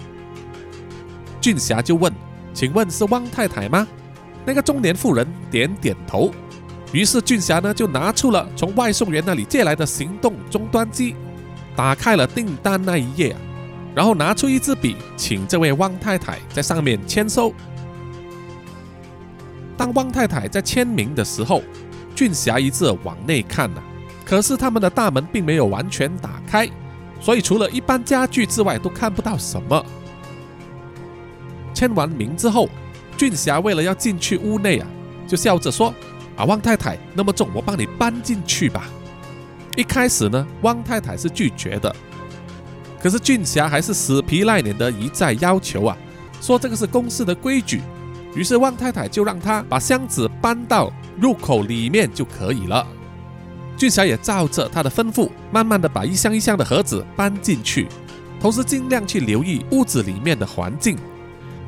[1.39, 2.11] 俊霞就问
[2.51, 3.87] ：“请问是汪太太吗？”
[4.43, 6.33] 那个中年妇人点点头。
[6.93, 11.15] 于是俊霞呢就拿出了从外送员那里借来的行动终端机，
[11.75, 13.39] 打开了订单那一页啊，
[13.95, 17.51] 然后拿出一支笔，请这位汪太太在上面签收。
[19.75, 21.63] 当汪太太在签名的时候，
[22.13, 23.81] 俊霞一直往内看呐，
[24.23, 26.69] 可是他们的大门并没有完全打开，
[27.19, 29.83] 所以除了一般家具之外都看不到什么。
[31.73, 32.69] 签完名之后，
[33.17, 34.87] 俊霞为了要进去屋内啊，
[35.27, 35.91] 就笑着说。
[36.35, 38.85] 啊，汪太太那么重，我帮你搬进去吧。
[39.75, 41.95] 一开始呢，汪太太是拒绝的，
[43.01, 45.97] 可是俊霞还是死皮赖脸的一再要求啊，
[46.41, 47.81] 说这个是公司的规矩。
[48.35, 52.85] 于是汪太太就让他把箱子搬到入口里面就可以了。
[53.77, 57.87] 俊霞也照着他的吩咐，慢慢的把一箱一箱的盒子搬进去，
[58.39, 60.97] 同时尽量去留意屋子里面的环境，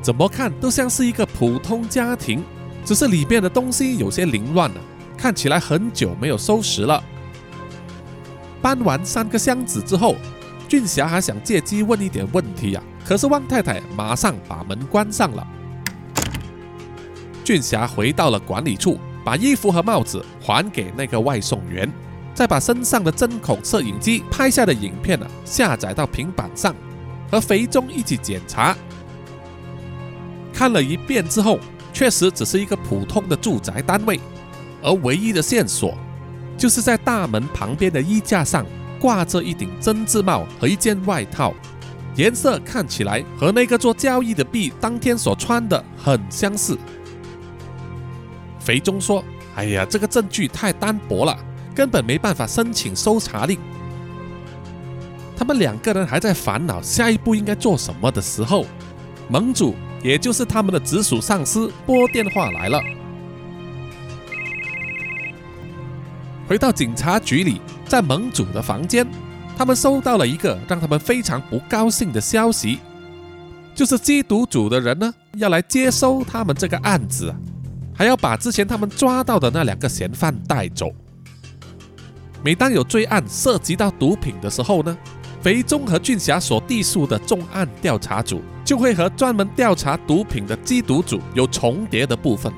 [0.02, 2.42] 怎么看都像是一个普通家庭。
[2.86, 4.80] 只是里面的东西有些凌乱了，
[5.18, 7.02] 看起来很久没有收拾了。
[8.62, 10.14] 搬完三个箱子之后，
[10.68, 15.44] 俊霞还想借机问一点问题呀，可是汪太太马上把门关上了。
[17.42, 21.92] 俊霞回到了管理处，把衣服和帽子还给那个外送员，
[22.34, 26.72] 再把身上的针孔摄影机拍下的影片呢下载到平板上，
[27.32, 28.76] 和肥忠一起检查。
[30.52, 31.58] 看了一遍之后。
[31.96, 34.20] 确实只是一个普通的住宅单位，
[34.82, 35.96] 而唯一的线索
[36.54, 38.66] 就是在大门旁边的衣架上
[39.00, 41.54] 挂着一顶针织帽和一件外套，
[42.14, 46.76] 颜色看起来和那个做交易的 B 当天所穿的很相似。
[48.60, 49.24] 肥忠说
[49.56, 51.34] ：“哎呀，这个证据太单薄了，
[51.74, 53.58] 根本没办法申请搜查令。”
[55.34, 58.66] 他们两个人还在烦恼下一步应该做什么的时候，
[59.28, 59.74] 盟主。
[60.02, 62.80] 也就是他们的直属上司拨电话来了。
[66.46, 69.04] 回到警察局里，在盟主的房间，
[69.56, 72.78] 他们收到了一个让他们非常不高兴的消息，
[73.74, 77.34] 就是缉毒组的人呢要来接收他们这个案子，
[77.92, 80.92] 还要把之前他们抓到的那两个嫌犯带走。
[82.44, 84.96] 每当有罪案涉及到毒品的时候呢？
[85.42, 92.52] 肥中和俊霞所隶属的重案调查组，就会和专门调查毒品的缉毒组有重叠的部分。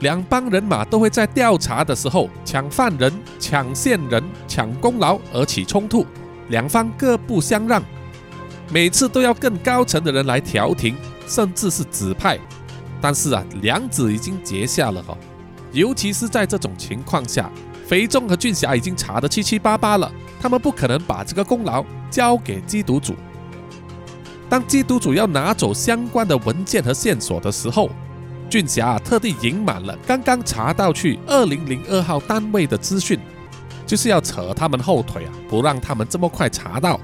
[0.00, 6.04] 两帮人马都会在调查的时候抢犯人、抢线人、抢功劳而起冲突，
[6.48, 7.82] 两方各不相让，
[8.72, 12.38] 每次都要更高层的人来调停，甚至是指派。
[13.00, 15.16] 但是啊，梁子已经结下了哈，
[15.72, 17.50] 尤其是在这种情况下，
[17.92, 20.10] 肥仲和俊霞已经查得七七八八了。
[20.40, 23.14] 他们不可能把这个功劳交给缉毒组。
[24.48, 27.90] 当缉毒组要拿走相关的文件和线索的时候，
[28.48, 33.20] 俊霞特地隐瞒了刚刚查到去二零零二号单位的资讯，
[33.86, 36.98] 就是要扯他们后腿啊，不让他们这么快查到。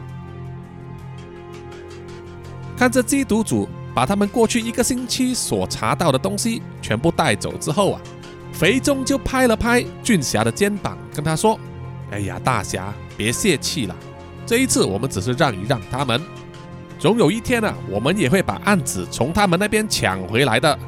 [2.79, 8.01] 看着缉毒组把他们过去一个星期所查到的东西全部带走之后啊，
[8.53, 11.59] 肥忠就拍了拍俊霞的肩膀，跟他说
[12.11, 13.97] ：“哎呀，大侠。”别泄气了，
[14.47, 16.23] 这一次我们只是让一让他们，
[17.01, 20.79] 总有一天呢，我们也会把案子从他们那边抢回来的。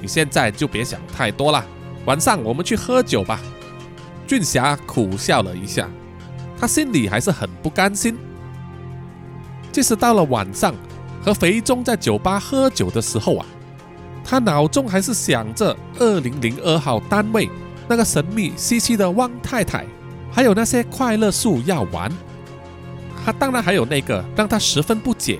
[0.00, 1.64] 你现在就别想太多了，
[2.04, 3.38] 晚上我们去喝酒吧。
[4.26, 5.88] 俊霞苦笑了一下，
[6.58, 8.18] 他心里还是很不甘心。
[9.70, 10.74] 即使到了晚上
[11.24, 13.46] 和肥忠在酒吧喝酒的时候啊，
[14.24, 17.50] 他脑中还是想着二零零二号单位
[17.88, 19.84] 那个神秘兮兮的汪太太。
[20.34, 22.10] 还有那些快乐树药丸，
[23.22, 25.38] 他当然还有那个让他十分不解，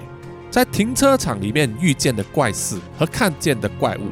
[0.50, 4.10] 在停车场里面遇见的怪事和看见的怪物。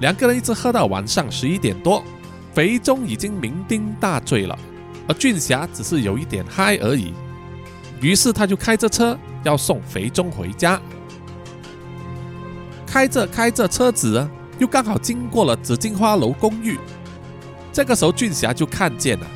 [0.00, 2.04] 两个人一直喝到晚上十一点多，
[2.52, 4.58] 肥忠已经酩酊大醉了，
[5.08, 7.14] 而俊霞只是有一点嗨而已。
[8.02, 10.78] 于是他就开着车要送肥忠回家，
[12.90, 16.76] 开着开着车子，又刚好经过了紫荆花楼公寓。
[17.72, 19.26] 这个时候，俊霞就看见了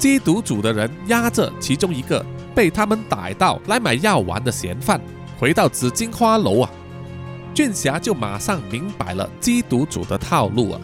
[0.00, 5.00] 缉毒组的人押着其中一个被他们逮到来买药丸的嫌犯，
[5.38, 6.70] 回到紫荆花楼啊，
[7.54, 10.80] 俊霞就马上明白了缉毒组的套路啊。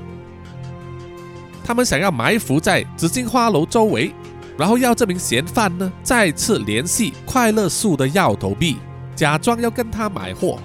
[1.65, 4.15] 他们想要埋伏在紫荆花楼周围，
[4.57, 8.77] 然后要这名嫌犯呢再次联系快乐树的药头币
[9.17, 10.61] 假装要跟他买货，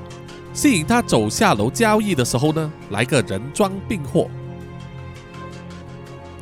[0.56, 4.28] 吸引他走下楼交易的时候呢来个人赃并获。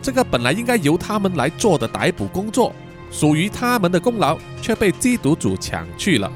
[0.04, 2.74] 这个本来应该由他们来做的逮捕工作，
[3.10, 6.32] 属于他们的功劳，却被缉毒组抢去了。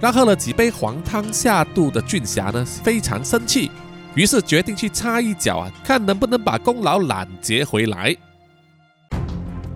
[0.00, 3.70] 让喝了几杯黄汤下肚的俊霞呢非常生气。
[4.14, 8.14] 于是决定去插一脚啊，看能不能把功劳揽截回来。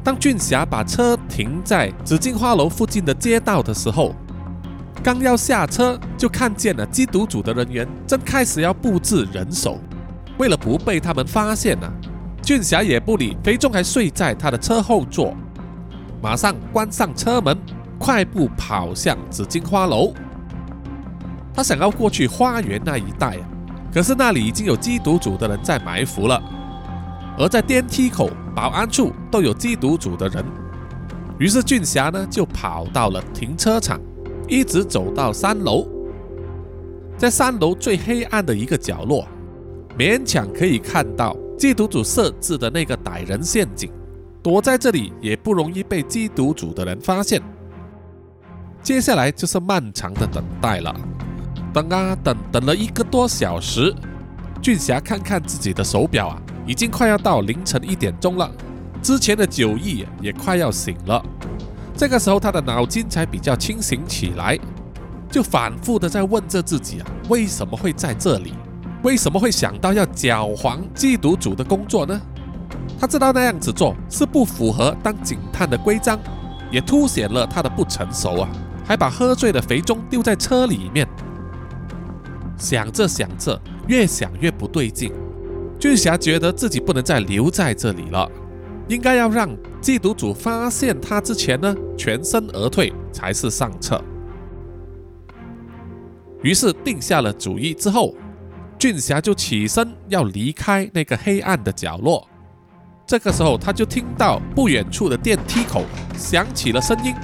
[0.04, 4.14] 当俊霞把车停在紫荆花楼附近的街道的时候，
[5.06, 9.78] 刚要下车，就看见了缉毒组的人员正开始要布置人手。
[10.36, 11.88] 为了不被他们发现呢，
[12.42, 15.32] 俊霞也不理肥仲还睡在他的车后座，
[16.20, 17.56] 马上关上车门，
[18.00, 20.12] 快步跑向紫荆花楼。
[21.54, 23.48] 他想要过去花园那一带啊。
[23.94, 26.42] 可是那里已经有缉毒组的人在埋伏了，
[27.38, 30.44] 而在电梯口、保安处都有缉毒组的人。
[31.38, 34.00] 于是俊霞呢就跑到了停车场，
[34.48, 35.86] 一直走到三楼，
[37.16, 39.26] 在三楼最黑暗的一个角落，
[39.98, 43.90] 勉强可以看到缉毒组设置的那个歹人陷阱。
[44.42, 47.42] 躲在这里也不容易被缉毒组的人发现。
[48.80, 50.94] 接下来就是漫长的等待了。
[51.72, 53.92] 等啊等，等了一个多小时，
[54.62, 58.48] 俊霞看看自己的手表啊，已经快要到凌晨一点钟了。
[59.02, 61.20] 之前的酒意也快要醒了，
[61.96, 64.58] 这个时候他的脑筋才比较清醒起来，
[65.30, 68.52] 就反复的在问着自己啊，为什么会在这里？
[69.02, 72.20] 为什么会想到要搅黄缉毒组的工作呢？
[73.00, 76.18] 他知道那样子做是不符合当警探的规章，
[76.70, 78.48] 也凸显了他的不成熟啊，
[78.84, 81.08] 还把喝醉的肥中丢在车里面。
[82.58, 85.12] 想着想着，越想越不对劲。
[85.78, 88.30] 俊侠觉得自己不能再留在这里了，
[88.88, 89.48] 应该要让
[89.82, 94.02] 缉毒组发现他之前呢，全身而退才是上策。
[96.42, 98.14] 于是定下了主意之后，
[98.78, 102.28] 俊霞就起身要离开那个黑暗的角落。
[103.06, 105.84] 这个时候，他就听到不远处的电梯口
[106.16, 107.14] 响起了声音。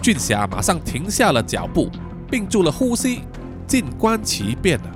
[0.00, 1.88] 俊霞马上停下了脚步，
[2.30, 3.20] 屏住了呼吸。
[3.66, 4.90] 静观其变了。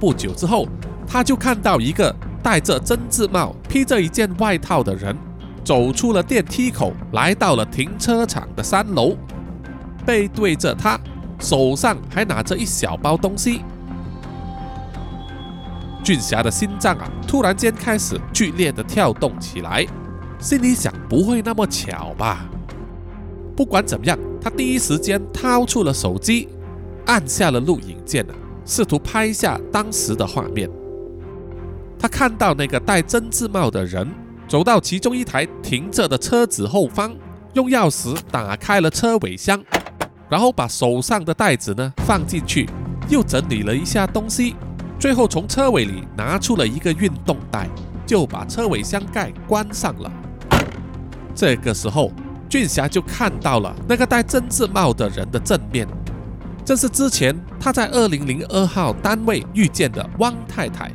[0.00, 0.66] 不久之后，
[1.06, 5.16] 他就看到一个戴着针织帽、披着一件外套的人
[5.64, 9.16] 走出了电梯口，来到了停车场的三楼，
[10.04, 10.98] 背对着他，
[11.38, 13.62] 手上还拿着一小包东西。
[16.02, 19.86] 俊霞的心脏啊，突然间开始剧烈的跳动起来，
[20.40, 22.44] 心里想：不会那么巧吧？
[23.54, 26.48] 不管怎么样，他第一时间掏出了手机。
[27.06, 30.68] 按下了录影键啊，试图拍下当时的画面。
[32.02, 34.12] 他看到那个戴针织帽的人
[34.48, 37.14] 走到其中一台停着的车子后方，
[37.54, 39.62] 用钥匙打开了车尾箱，
[40.28, 42.68] 然后把手上的袋子呢放进去，
[43.08, 44.56] 又整理了一下东西，
[44.98, 47.68] 最后从车尾里拿出了一个运动袋，
[48.04, 50.10] 就把车尾箱盖关上了。
[51.36, 52.10] 这个时候，
[52.48, 55.86] 俊霞就看到了那个戴针织帽的人的正面。
[56.64, 60.90] 这是之前他在二零零二号单位遇见的汪太太。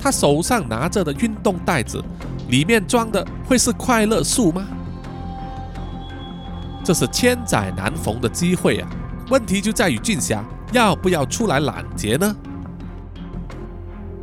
[0.00, 2.02] 他手上拿着的运动袋子，
[2.48, 4.66] 里面装的会是快乐树吗？
[6.82, 8.88] 这是千载难逢的机会啊！
[9.28, 12.34] 问题就在于俊霞要不要出来拦截呢？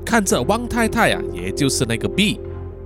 [0.03, 2.39] 看着汪太太啊，也就是那个 B，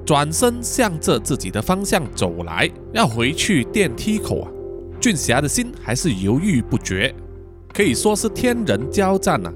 [0.05, 4.51] 转身向着自己的方向走来，要回去电梯口啊。
[4.99, 7.15] 俊霞的心还是犹豫不决，
[7.73, 9.53] 可以说是天人交战啊！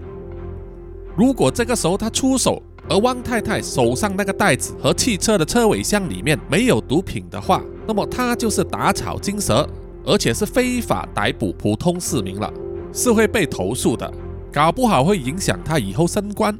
[1.16, 9.68] 如果这个时候他出手，而汪太太手上那个袋子和汽车的车尾箱里面没有毒品的话，那么他就是打草惊蛇，
[10.06, 12.52] 而且是非法逮捕普通市民了，
[12.94, 14.12] 是会被投诉的，
[14.54, 16.56] 搞不好会影响他以后升官。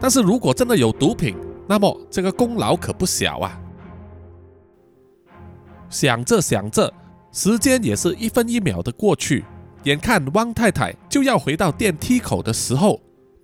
[0.00, 1.36] 但是如果真的有毒品，
[1.66, 3.60] 那么这个功劳可不小啊！
[5.90, 6.92] 想着想着。
[7.30, 9.44] 时间也是一分一秒的过去，
[9.84, 12.98] 眼看汪太太就要回到电梯口的时候，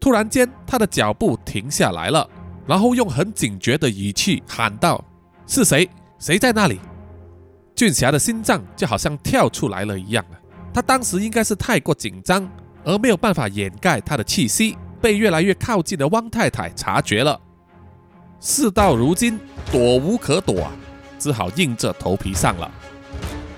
[0.04, 2.28] 突然间他的脚步停下来了，
[2.66, 5.02] 然后用很警觉的语气喊道
[5.48, 5.88] ：“是谁？
[6.18, 6.78] 谁在那里？”
[7.74, 10.36] 俊霞的心脏就好像跳出来了一样啊！
[10.74, 12.46] 他当时应该是太过紧张，
[12.84, 17.40] 而没有办法掩盖他的气息，被越来越靠近的汪太太察觉了。
[18.40, 19.40] 事到如今，
[19.72, 20.70] 躲无可躲啊，
[21.18, 22.70] 只好硬着头皮上了。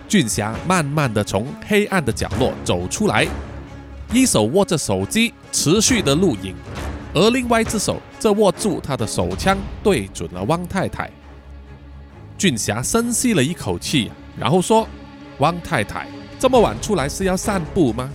[0.07, 3.26] 俊霞慢慢的从黑暗的角落走出来，
[4.16, 6.56] 一手握着手机，持续的录影，
[7.12, 11.10] 而另外一只手则握住他的手枪，对准了汪太太。
[12.38, 14.88] 俊霞深吸了一口气，然后说
[15.36, 16.06] ：“汪太太，
[16.38, 18.10] 这么晚出来是要散步吗？”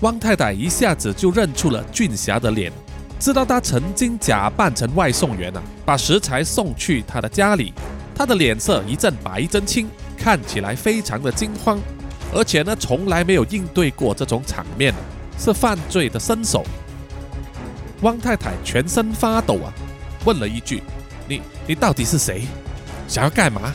[0.00, 2.72] 汪太太一下子就认出了俊霞的脸，
[3.20, 7.74] 知道他曾经假扮成外送员啊，把食材送去他的家里。
[8.14, 9.86] 他的脸色一阵白一阵青。
[10.16, 11.80] 看起来非常的惊慌，
[12.34, 14.94] 而且呢，从来没有应对过这种场面，
[15.38, 16.64] 是犯罪的身手。
[18.00, 19.72] 汪太太全身发抖啊，
[20.24, 20.82] 问了一句
[21.28, 22.46] ：“你你到底是谁？
[23.06, 23.72] 想要干嘛？”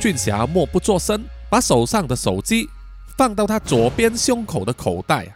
[0.00, 2.68] 俊霞默不作声，把手上的手机
[3.16, 5.32] 放到他左边胸口的口袋啊，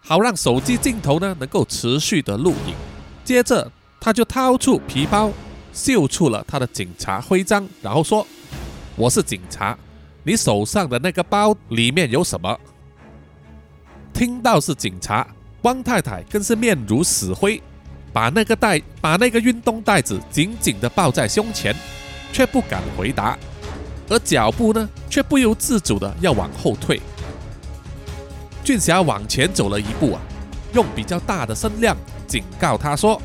[0.00, 2.74] 好让手机镜头呢能够持续的录影。
[3.24, 3.70] 接着，
[4.00, 5.30] 他就掏出皮包，
[5.72, 8.26] 秀出了他的警察徽章，然后说。
[8.96, 9.78] 我是警察，
[10.28, 12.60] 你手上的那个包里面有什么？
[14.12, 15.26] 听到是警察，
[15.62, 17.62] 汪太太更是面如死灰，
[18.12, 21.74] 把那个袋、把那个运动袋子紧紧的抱在胸前，
[22.30, 23.38] 却不敢回答，
[24.10, 27.00] 而脚步呢，却不由自主的要往后退。
[28.62, 30.20] 俊霞往前走了一步啊，
[30.74, 33.18] 用比较大的声量警告他说：“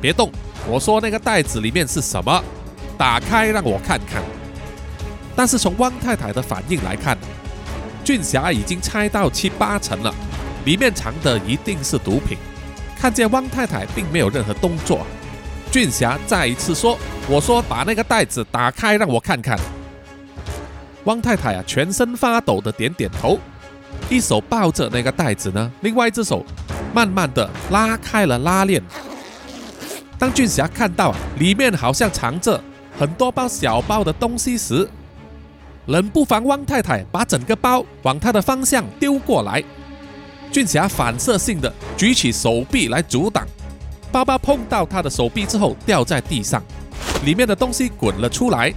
[0.00, 0.30] 别动！
[0.68, 2.44] 我说那个袋子里面是什么？
[2.96, 4.22] 打开让我看看。”
[5.36, 7.18] 但是从汪太太的反应来看，
[8.04, 10.14] 俊霞已经猜到七八成了，
[10.64, 12.38] 里面藏的一定是毒品。
[12.96, 15.06] 看见汪太太并没有任何动作，
[15.70, 16.96] 俊霞再一次说
[17.28, 19.58] ：“我说把那个袋子打开，让我看看。”
[21.04, 23.38] 汪太太啊，全身发抖的点点头，
[24.08, 26.42] 一手抱着那个袋子呢，另外一只手
[26.94, 28.82] 慢慢的拉开了拉链。
[30.18, 32.58] 当俊霞看到，里面好像藏着
[32.98, 34.88] 很多包小包的东西时，
[35.86, 39.62] 冷不防，汪太太把整个包往他的方向丢过来，
[40.50, 43.46] 俊霞反射性的举起手臂来阻挡，
[44.10, 46.62] 包包碰到他的手臂之后掉在地上，
[47.24, 48.72] 里面的东西滚了出来，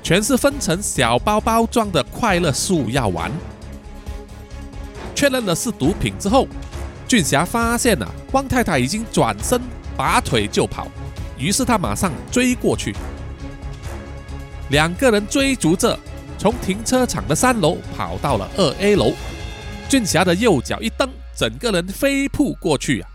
[0.00, 3.32] 全是分成小包包装的快乐素药丸。
[5.12, 6.46] 确认了是毒品之后，
[7.08, 9.60] 俊霞发现了汪太太已经转身
[9.96, 10.86] 拔腿就跑，
[11.36, 12.94] 于是他马上追过去，
[14.70, 15.98] 两个人追逐着。
[16.44, 19.14] 从停车场的三楼跑到了二 A 楼，
[19.88, 23.08] 俊霞的右脚一蹬，整个人飞扑过去啊！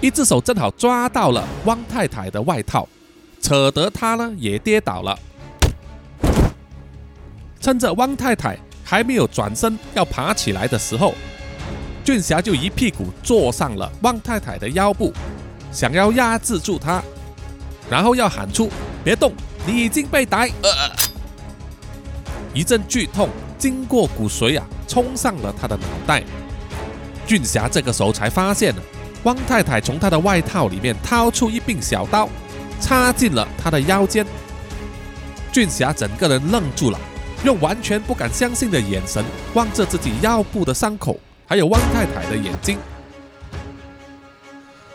[0.00, 2.88] 一只手正好抓到了汪太太的外套，
[3.42, 5.18] 扯得她呢也跌倒了。
[7.60, 11.16] 趁着汪太太还没有转身要爬起来的时候，
[12.04, 15.12] 俊霞就一屁股坐上了汪太太的腰部，
[15.72, 17.02] 想要压制住她，
[17.90, 18.70] 然后要喊出
[19.02, 19.32] ：“别动，
[19.66, 20.70] 你已经被逮。”呃。
[22.56, 23.28] 一阵剧痛
[23.58, 26.22] 经过骨髓啊，冲上了他的脑袋。
[27.26, 28.82] 俊霞这个时候才发现了，
[29.24, 32.26] 汪太太从他的外套里面掏出一柄小刀，
[32.80, 34.24] 插进了他的腰间。
[35.52, 36.98] 俊霞整个人愣住了，
[37.44, 42.78] 用完全不敢相信的眼神望着自己腰部的伤口，还有汪太太的眼睛。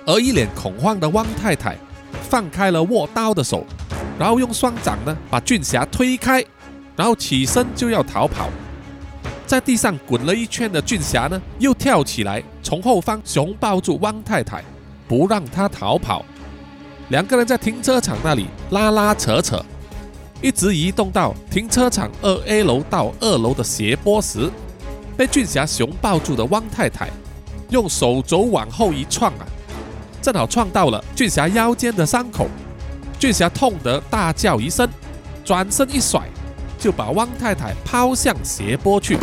[0.07, 1.78] 而一脸恐慌的汪太太
[2.28, 3.64] 放开了握刀的手，
[4.18, 6.43] 然后用双掌呢把俊霞推开。
[6.96, 8.50] 然后起身就要逃跑，
[9.48, 14.64] 在地上滚了一圈的俊霞呢，又跳起来，从后方熊抱住汪太太，
[15.08, 16.24] 不让她逃跑。
[17.10, 19.64] 两个人在停车场那里拉拉扯扯，
[20.42, 24.50] 一直移动到停车场二 A 楼到二楼的斜坡时，
[25.18, 27.10] 被俊霞熊抱住的汪太太
[27.70, 29.46] 用手肘往后一撞啊，
[30.22, 32.48] 正好撞到了俊霞腰间的伤口，
[33.20, 34.88] 俊霞痛得大叫一声，
[35.44, 36.22] 转身一甩。
[36.82, 39.15] 就把汪太太抛向斜坡去，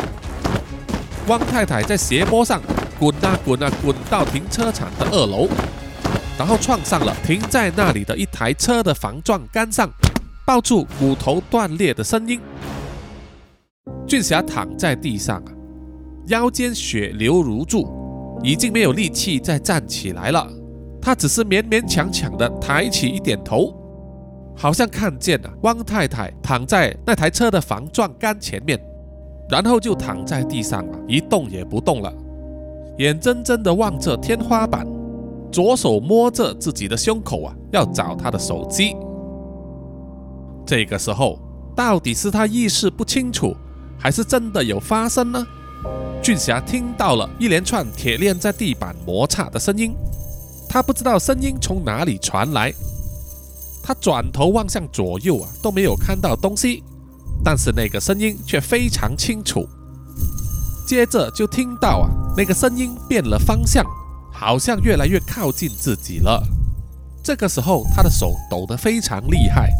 [1.26, 2.62] 汪太太在斜坡上
[3.00, 5.48] 滚啊滚啊滚到停车场的二楼，
[6.38, 9.90] 然后撞上了停在那里的一台车的防撞杆上，
[10.46, 12.40] 爆出骨头断裂的声音。
[14.06, 15.42] 俊霞躺在地上，
[16.28, 20.48] 腰间血流如注，已经没有力气再站起来了。
[21.02, 23.74] 他只是勉勉强强的抬起一点头。
[24.58, 28.78] 好像看见了汪太太躺在那台车的防撞杆前面，
[29.48, 32.12] 然后就躺在地上了，一动也不动了，
[32.98, 34.84] 眼睁睁地望着天花板，
[35.52, 38.96] 左手摸着自己的胸口啊，要找他的手机。
[40.66, 41.38] 这个时候，
[41.76, 43.54] 到底是他意识不清楚，
[43.96, 45.46] 还是真的有发生呢？
[46.20, 49.94] 俊霞听到了一连串铁链在地板摩擦的声音，
[50.68, 52.74] 他不知道声音从哪里传来。
[53.88, 56.84] 他转头望向左右啊，都没有看到东西，
[57.42, 59.66] 但是那个声音却非常清楚。
[60.86, 63.82] 接着就听到啊，那个声音变了方向，
[64.30, 66.46] 好像越来越靠近自己了。
[67.24, 69.70] 这个时候，他的手抖得非常厉害，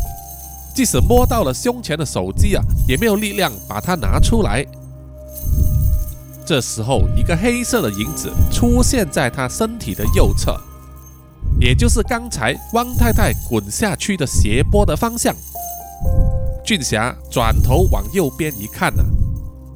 [0.74, 4.64] 即使摸到了胸前的手机啊，也没有力量把它拿出来。
[6.46, 10.58] 这时候，一个黑色的影子出现在他身体的右侧，
[11.60, 15.34] 也就是刚才汪太太滚下去的斜坡的方向。
[16.64, 19.02] 俊霞转头往右边一看呢，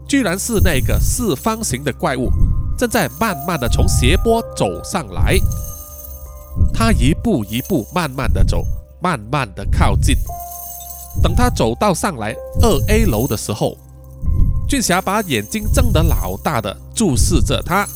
[0.06, 2.30] 居然是那个四方形的怪物
[2.78, 5.38] 正在慢慢的从斜坡走上来。
[6.72, 8.64] 他一步一步慢慢的走，
[9.00, 10.16] 慢慢的靠近。
[11.22, 13.76] 等他走到上来二 A 楼的时候。
[14.68, 17.86] 俊霞把眼睛睁得老大的注视着他，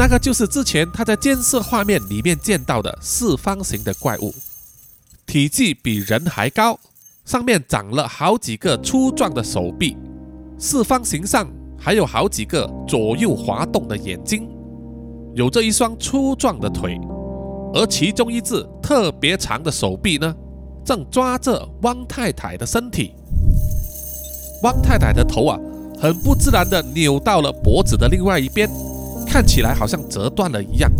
[0.00, 4.34] 那个就是之前他在监视画面里面见到的四方形的怪物，
[5.26, 6.80] 体积比人还高，
[7.26, 9.98] 上面长了好几个粗壮的手臂，
[10.58, 11.46] 四方形上
[11.78, 14.48] 还有好几个左右滑动的眼睛，
[15.34, 16.98] 有着一双粗壮的腿，
[17.74, 20.34] 而其中一只特别长的手臂呢，
[20.82, 23.12] 正抓着汪太太的身体。
[24.62, 25.60] 汪太太的头啊。
[26.00, 28.66] 很不自然地扭到了脖子的另外一边，
[29.30, 30.90] 看起来好像折断了一样。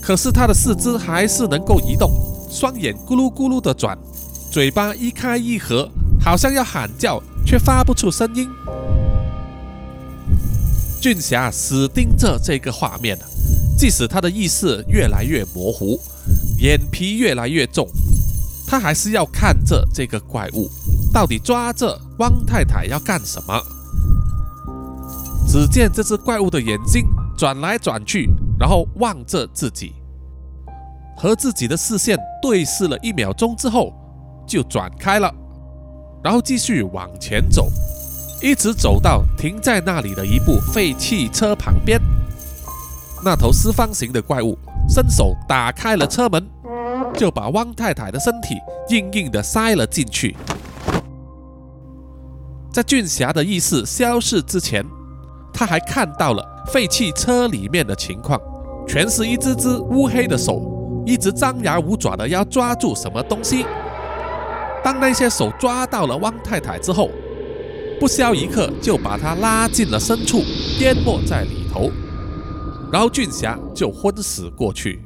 [0.00, 2.10] 可是他的四肢还是能够移动，
[2.50, 3.96] 双眼咕噜咕噜地转，
[4.50, 5.86] 嘴巴一开一合，
[6.18, 8.48] 好像要喊叫，却发不出声音。
[10.98, 13.18] 俊霞死盯着这个画面
[13.78, 16.00] 即使他的意识越来越模糊，
[16.58, 17.86] 眼皮越来越重，
[18.66, 20.70] 他还是要看着这个怪物
[21.12, 23.60] 到底抓着汪太太要干什么。
[25.46, 27.06] 只见这只怪物的眼睛
[27.36, 29.92] 转来转去，然后望着自己，
[31.16, 33.92] 和自己的视线对视了一秒钟之后，
[34.46, 35.32] 就转开了，
[36.24, 37.70] 然后继续往前走，
[38.42, 42.00] 一直走到停在那里的一部废汽车旁边。
[43.22, 44.56] 那头四方形的怪物
[44.88, 46.46] 伸手打开了车门，
[47.14, 48.56] 就把汪太太的身体
[48.88, 50.34] 硬硬的塞了进去。
[52.72, 54.84] 在俊霞的意识消逝之前。
[55.58, 58.40] 他还看到了废弃车里面的情况，
[58.86, 63.64] 全是一只只乌黑的手，一直张牙舞爪的要抓住什么东西。
[64.84, 67.10] 当那些手抓到了汪太太之后，
[67.98, 70.42] 不消一刻就把她拉进了深处，
[70.80, 71.90] 淹没在里头。
[72.92, 75.00] 然后俊霞就昏死过去。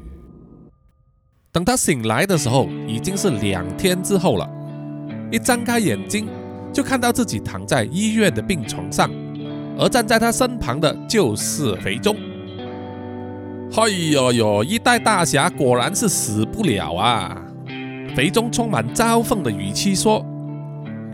[1.52, 4.48] 等他醒来的时候，已经是两天之后了。
[5.32, 6.28] 一张开眼睛，
[6.72, 9.10] 就看到自己躺在医院的病床上。
[9.78, 12.16] 而站在他身旁的就是肥中。
[13.76, 17.40] 哎呦呦，一代大侠果然是死不了啊！
[18.16, 20.26] 肥中充满嘲讽的语气说：“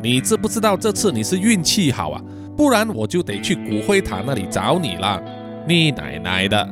[0.03, 2.23] 你知不知道这次你是运气好啊？
[2.57, 5.23] 不然我就得去骨灰塔那里找你了。
[5.69, 6.67] 你奶奶的，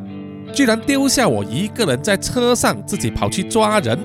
[0.55, 3.99] 居然丢下我一个人在车上，自己跑去抓人，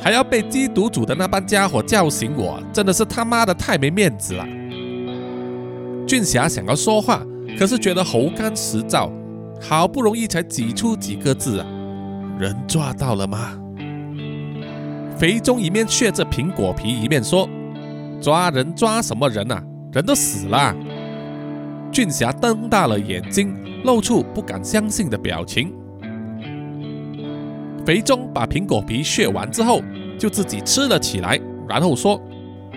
[0.00, 4.46] 还要被缉毒组的那帮家伙叫醒我，真的是他妈的太没面子了。”
[6.06, 7.20] 俊霞想要说话，
[7.58, 9.10] 可是觉得喉干舌燥，
[9.60, 11.66] 好不容易才挤出几个字啊
[12.38, 13.58] ：“人抓到了吗？”
[15.18, 17.48] 肥中一面削着苹果皮，一面说
[18.22, 19.60] ：“抓人抓什么人啊？
[19.92, 20.72] 人都死了。”
[21.90, 23.52] 俊霞瞪大了眼睛，
[23.82, 25.72] 露出不敢相信的表情。
[27.84, 29.82] 肥中把苹果皮削完之后，
[30.18, 32.20] 就自己吃了起来，然后说。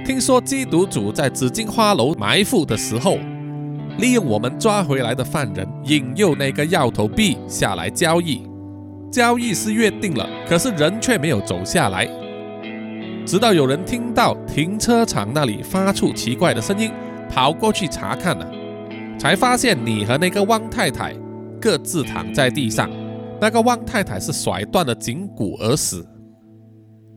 [0.06, 3.18] 听说缉毒组在紫荆花楼埋伏的时候，
[3.98, 8.44] 利用我们抓回来的犯人，引诱那个药头 B 下来交易。
[9.12, 12.08] 交易是约定了，可是人却没有走下来。
[13.26, 16.92] 直到有人听到停车场那里发出奇怪的声音，
[17.30, 18.52] 跑过去查看了，
[19.20, 21.14] 才发现你和那个汪太太
[21.62, 22.90] 各自躺在地上。
[23.42, 26.06] 那个汪太太是甩断了颈骨而死。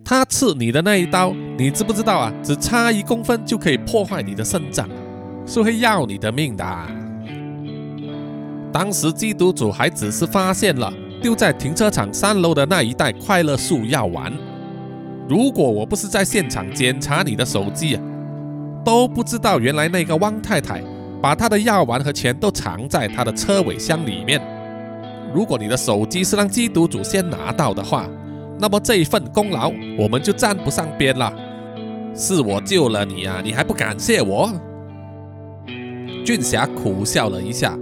[0.05, 2.33] 他刺你的那一刀，你知不知道啊？
[2.43, 4.89] 只差一公分就可以破坏你的肾脏，
[5.47, 6.65] 是会要你的命的。
[8.73, 10.93] 当时缉毒组还只是发现了
[11.23, 14.33] 丢在停车场三楼的那一袋快乐素药丸。
[15.29, 17.99] 如果我不是在现场检查你的手机，
[18.85, 20.83] 都不知道原来那个汪太太
[21.21, 24.43] 把她的药丸和钱都藏在她的车尾箱里面。
[25.33, 28.07] 如果你的手机是让缉毒组先拿到的话，
[28.63, 31.33] 那么这一份功劳我们就沾不上边了。
[32.15, 34.49] 是我救了你啊，你还不感谢我？
[36.25, 37.77] 俊霞苦笑了一下，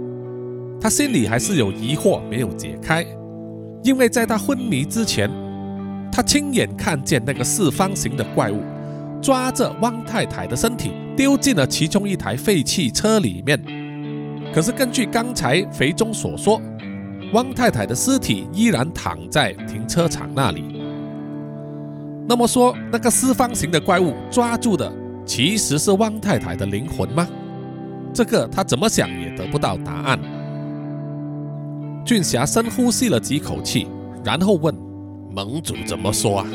[0.81, 3.05] 他心里还是有疑惑没有解开，
[3.83, 5.29] 因为在他昏迷之前，
[6.11, 8.63] 他亲眼看见那个四方形的怪物
[9.21, 13.61] 抓着汪太太的身体，丢进了其中一台废弃车里面。
[14.51, 16.59] 可是根据刚才肥中所说，
[17.33, 20.81] 汪太太的尸体依然躺在停车场那里。
[22.27, 24.91] 那么说，那个四方形的怪物抓住的
[25.25, 27.27] 其实是汪太太的灵魂吗？
[28.13, 30.19] 这个他怎么想也得不到答案。
[32.03, 33.87] 俊霞深呼吸了几口气，
[34.23, 34.75] 然后问
[35.33, 36.47] ：“盟主怎么说啊？”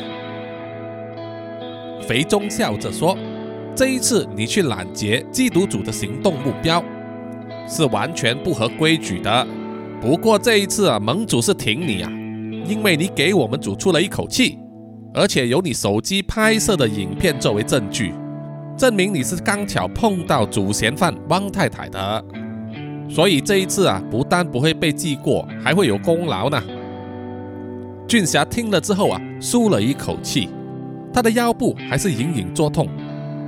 [2.07, 3.17] 肥中笑着说
[3.75, 6.83] ：“这一次你去拦截缉毒组的行动目标，
[7.69, 9.47] 是完全不合规矩的。
[10.01, 12.11] 不过这一次啊，盟主是挺你啊，
[12.67, 14.59] 因为你给我们组出了一口气，
[15.15, 18.13] 而且有你手机拍摄的影片作为证据，
[18.77, 22.25] 证明你是刚巧碰到主嫌犯汪太太的。
[23.09, 26.63] 所以这一次啊，不但不会被记过，还会有功劳呢。”
[28.07, 30.49] 俊霞听了之后啊，舒了一口气。
[31.13, 32.87] 他的腰部还是隐隐作痛，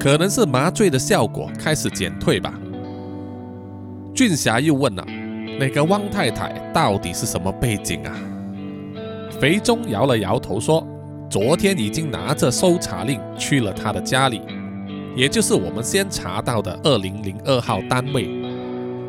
[0.00, 2.58] 可能是麻醉的效果开始减退吧。
[4.14, 5.06] 俊霞又问了
[5.58, 8.14] ：“那个汪太太到底是什么背景啊？”
[9.40, 10.86] 肥中摇了摇头说
[11.28, 14.40] ：“昨天已经拿着搜查令去了他的家里，
[15.14, 18.28] 也就是我们先查到的二零零二号单位。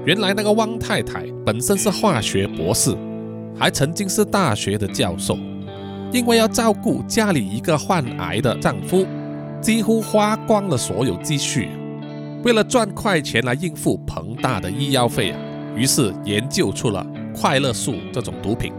[0.05, 2.95] 原来那个汪太太本身是化学博士，
[3.57, 5.37] 还曾经是大学的教授。”
[6.11, 9.05] 因为要照顾家里一个患癌的丈夫，
[9.61, 11.69] 几乎花光了所有积蓄。
[12.43, 15.39] 为了赚快钱来应付庞大的医药费啊，
[15.75, 17.05] 于是研究出了
[17.35, 18.73] 快乐素这种毒品。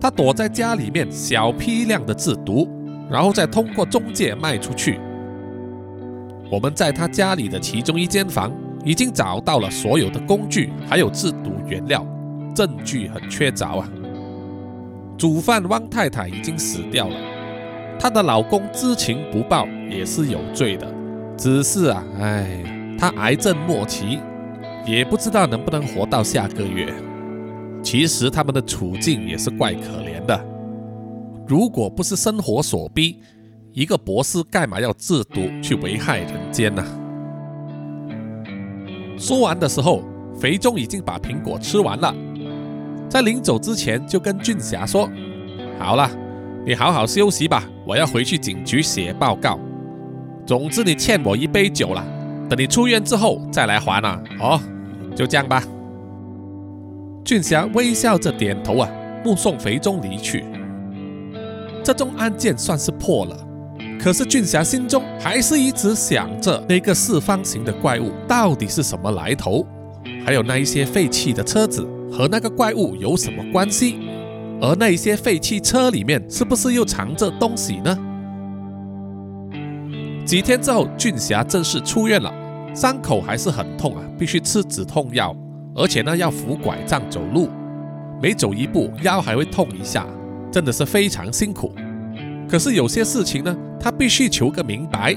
[0.00, 2.68] 他躲在家里面小批量的制毒，
[3.10, 5.00] 然后再通过中介卖出去。
[6.50, 8.52] 我们在他家里的其中一间房
[8.84, 12.06] 已经找到了所有的工具，还有制毒原料，
[12.54, 13.88] 证据很确凿啊。
[15.18, 17.16] 主犯汪太太已经死掉了，
[17.98, 20.86] 她的老公知情不报也是有罪的。
[21.38, 22.62] 只是啊，哎，
[22.98, 24.20] 他癌症末期，
[24.86, 26.94] 也不知道能不能活到下个月。
[27.82, 30.46] 其实他们的处境也是怪可怜的。
[31.46, 33.20] 如果不是生活所逼，
[33.72, 36.84] 一个博士干嘛要制毒去危害人间呢？
[39.18, 40.02] 说完的时候，
[40.38, 42.14] 肥中已经把苹果吃完了。
[43.08, 45.08] 在临走之前，就跟俊霞说
[45.78, 46.10] ：“好了，
[46.64, 49.58] 你好好休息吧，我要回去警局写报告。
[50.44, 52.04] 总之，你欠我一杯酒了，
[52.48, 54.60] 等你出院之后再来还啊。”哦，
[55.16, 55.64] 就这样吧。
[57.24, 58.88] 俊霞微笑着点头啊，
[59.24, 60.44] 目送肥中离去。
[61.82, 63.36] 这宗案件算是破了，
[64.00, 69.66] 可是俊霞心中还是一直想着那个四方形的怪物到底是什么来头，
[70.24, 71.84] 还有那一些废弃的车子。
[72.08, 73.98] 和那个怪物有什么关系？
[74.62, 77.98] 而那一些废弃车里面是不是又藏着东西呢？
[80.24, 82.32] 几天之后，俊霞正式出院了，
[82.76, 85.34] 伤口还是很痛啊，必须吃止痛药，
[85.74, 87.48] 而且呢要扶拐杖走路，
[88.22, 90.06] 每走一步腰还会痛一下，
[90.52, 91.72] 真的是非常辛苦。
[92.46, 95.16] 可是有些事情呢，他必须求个明白，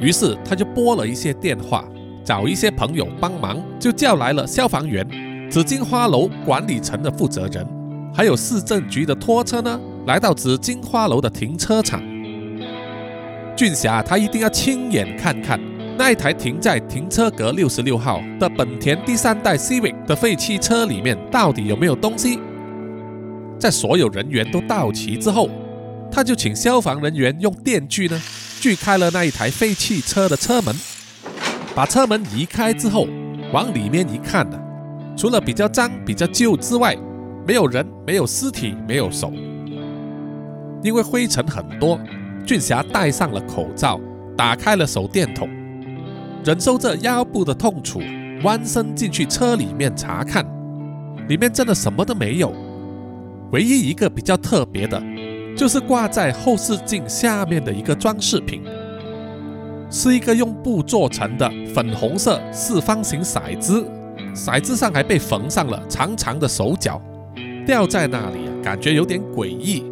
[0.00, 1.84] 于是他就拨了一些电话，
[2.24, 5.06] 找一些朋友帮忙，就叫来了消防员。
[5.48, 7.64] 紫金花楼管理层的负责人，
[8.12, 12.02] 还有市政局的拖车呢，来到紫金花楼的停车场。
[13.54, 15.58] 俊霞他一定要亲眼看看
[15.98, 22.38] 那一台停在停车格六十六号的本田第三代 Civic 的废弃车里面到底有没有东西。
[23.58, 25.48] 在所有人员都到齐之后，
[26.12, 28.22] 他就请消防人员用电锯呢
[28.60, 30.76] 锯开了那一台废弃车的车门，
[31.74, 33.08] 把车门移开之后，
[33.50, 34.60] 往里面一看呢。
[35.16, 36.94] 除了比较脏、比较旧之外，
[37.46, 39.32] 没有人，没有尸体，没有手。
[40.82, 41.98] 因为灰尘很多，
[42.44, 43.98] 俊霞戴上了口罩，
[44.36, 45.48] 打开了手电筒，
[46.46, 48.00] 忍受着腰部的痛楚，
[48.44, 50.46] 弯身进去车里面查看。
[51.26, 52.52] 里面真的什么都没有，
[53.50, 55.02] 唯一一个比较特别的，
[55.56, 58.62] 就是挂在后视镜下面的一个装饰品，
[59.90, 63.84] 是一个用布做成的粉红色四方形骰子。
[64.32, 67.02] 骰子上还被缝上了长长的手脚，
[67.66, 69.82] 吊在那里，感觉有点诡异。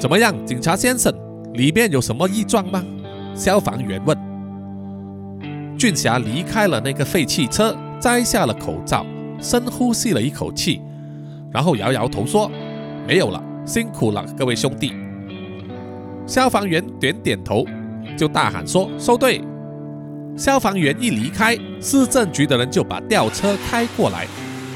[0.00, 1.12] 怎么样，警察先生，
[1.52, 2.82] 里面有什么异状吗？
[3.34, 4.33] 消防员问。
[5.76, 9.04] 俊霞离开了那个废弃车，摘下了口罩，
[9.40, 10.80] 深呼吸了一口气，
[11.50, 12.50] 然后摇摇头说
[13.06, 14.94] ：“没有了，辛苦了，各位兄弟。”
[16.26, 17.66] 消防员点点头，
[18.16, 19.42] 就大喊说：“收队。”
[20.36, 24.26] 消防员一离开，市政局的人就把吊车开过来，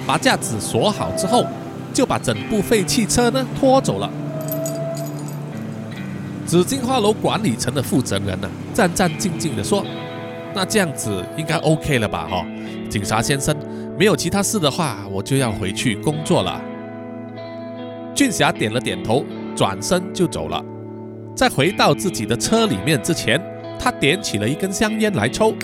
[0.06, 1.44] 把架子锁好之后，
[1.92, 4.10] 就把整部废弃车呢拖走了。
[6.44, 9.84] 紫金花楼管理层的负责人呢，战战兢兢地说
[10.58, 12.26] ：“那这样子应该 OK 了吧？
[12.28, 12.44] 哈，
[12.90, 13.56] 警察先生，
[13.96, 16.60] 没有其他事的话，我就要回去工作了。”
[18.12, 20.60] 俊霞点了点头，转身就走了。
[21.32, 23.40] 在回到自己的车里面之前，
[23.78, 25.54] 他点起了一根香烟来抽。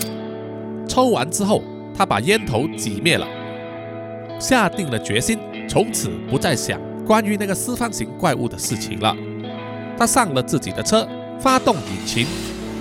[0.87, 1.61] 抽完之后，
[1.93, 3.27] 他把烟头挤灭了，
[4.39, 5.37] 下定了决心，
[5.67, 9.13] 从此不再想关于那个四方形怪物的事情了。
[9.97, 11.05] 他上了自己的车，
[11.37, 12.25] 发动引擎，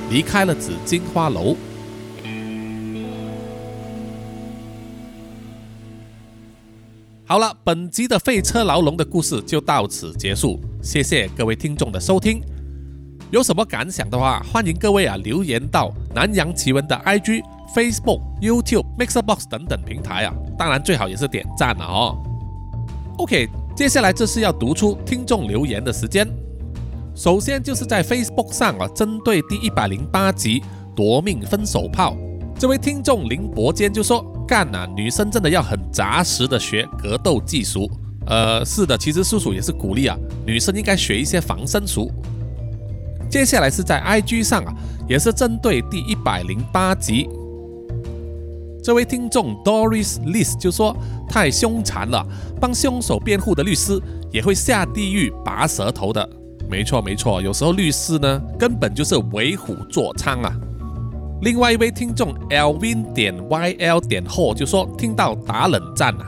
[0.09, 1.57] 离开了紫金花楼。
[7.27, 12.39] 好了，本集的废车牢笼的故事就到此结束，谢谢各位听众的收听。
[13.31, 17.43] 有什么感想的话，欢迎各位啊留言到南洋奇闻的 IG、
[17.75, 22.23] Facebook、YouTube、Mixbox 等等平台啊，当然最好也是点赞了哦。
[23.17, 26.29] OK，接下来这是要读出听众留言的时间。
[27.15, 30.61] 首先就是在 Facebook 上啊，针对第一百零八集
[30.95, 32.13] 《夺命分手炮》，
[32.59, 34.23] 这位听众林伯坚就说
[34.55, 37.91] ：“干啊，女生真的要很扎实的学格斗技术。”
[38.25, 42.09] 呃，是的，其实叔叔也是鼓励啊，女生应该学一些防身术。
[43.29, 44.73] 接下来是在 IG 上啊，
[45.09, 47.29] 也是针对第一百零八集，
[48.81, 50.97] 这位听众 Doris lis 就说
[51.29, 52.25] ：“太凶残了，
[52.61, 54.01] 帮凶手辩护的律师
[54.31, 56.27] 也会下地狱拔舌头的。”
[56.71, 60.57] 没错没错，有时候律师呢根本就是为虎作伥啊。
[61.45, 66.25] 另外一位听众 Lvin 点 YL 点后就说听到打冷战啊。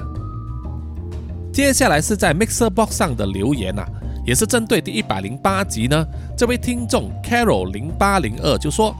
[1.50, 3.88] 接下来是在 Mixer Box 上的留言啊，
[4.26, 6.06] 也是针对第一百零八集呢。
[6.36, 8.94] 这位听众 Carol 零八零二就说。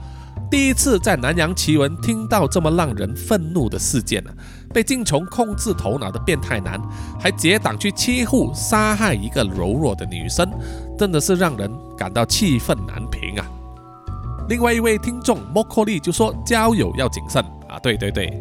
[0.49, 4.31] 第一次在南洋奇闻听到这么让人愤怒的事件呢，
[4.73, 6.81] 被精虫控制头脑的变态男，
[7.19, 10.49] 还结党去欺负杀害一个柔弱的女生，
[10.97, 13.45] 真的是让人感到气愤难平啊！
[14.49, 18.31] 另外一位听众莫克利就说交友要谨慎啊，对对对。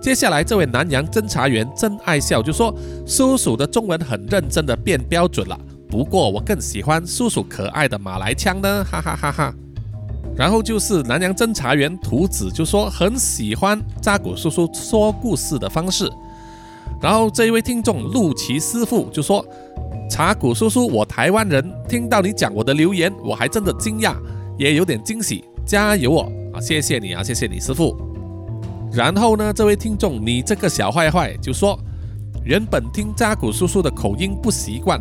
[0.00, 2.74] 接下来这位南洋侦查员真爱笑就说
[3.06, 5.58] 叔叔的中文很认真的变标准了，
[5.88, 9.54] 不过我更喜欢叔叔可爱的马来腔呢，哈哈哈哈。
[10.36, 16.10] 然后就是南洋侦查员图子就说很喜欢扎古叔叔说故事的方式。
[17.00, 19.44] 然后这一位听众陆奇师傅就说
[20.10, 24.14] ：“查古叔叔，我台湾人，听到你讲我的留言，我还真的惊讶，
[24.58, 26.32] 也有点惊喜，加油哦！
[26.52, 27.96] 啊，谢谢你啊，谢谢你师傅。”
[28.92, 31.78] 然后呢，这位听众你这个小坏坏就说
[32.44, 35.00] ：“原本听扎古叔叔的口音不习惯，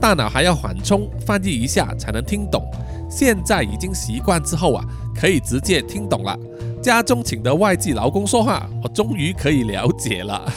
[0.00, 2.62] 大脑还要缓冲翻译一下才能听懂。”
[3.08, 4.84] 现在已经习惯之后啊，
[5.14, 6.36] 可以直接听懂了。
[6.82, 10.52] 家中请的外籍劳工说话，我终于可以了解了。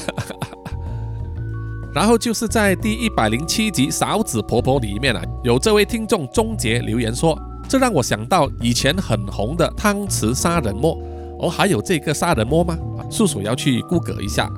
[1.94, 7.38] 然后就是在第一百零七集勺子婆婆里面啊，有这位听众终结留言说，
[7.70, 11.00] 这让我想到以前很红的汤匙杀人魔。
[11.40, 12.78] 哦，还有这个杀人魔吗？
[13.10, 14.50] 叔叔要去 Google 一下。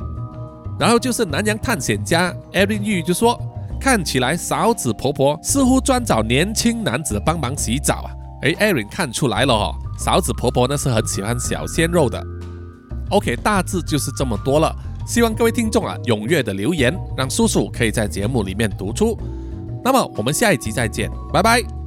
[0.80, 3.40] 然后就是南洋探险家 Erin 玉就说。
[3.84, 8.12] 看起来勺子婆婆似乎专找年轻男子帮忙洗澡啊！
[8.44, 12.24] 哎 Erin 看出来了哦，勺子婆婆呢是很喜欢小鲜肉的。
[13.10, 14.72] OK，大致就是这么多了。
[15.08, 19.18] 希望各位听众啊踊跃的留言，让叔叔可以在节目里面读出。
[19.84, 21.81] 那么我们下一集再见，拜拜。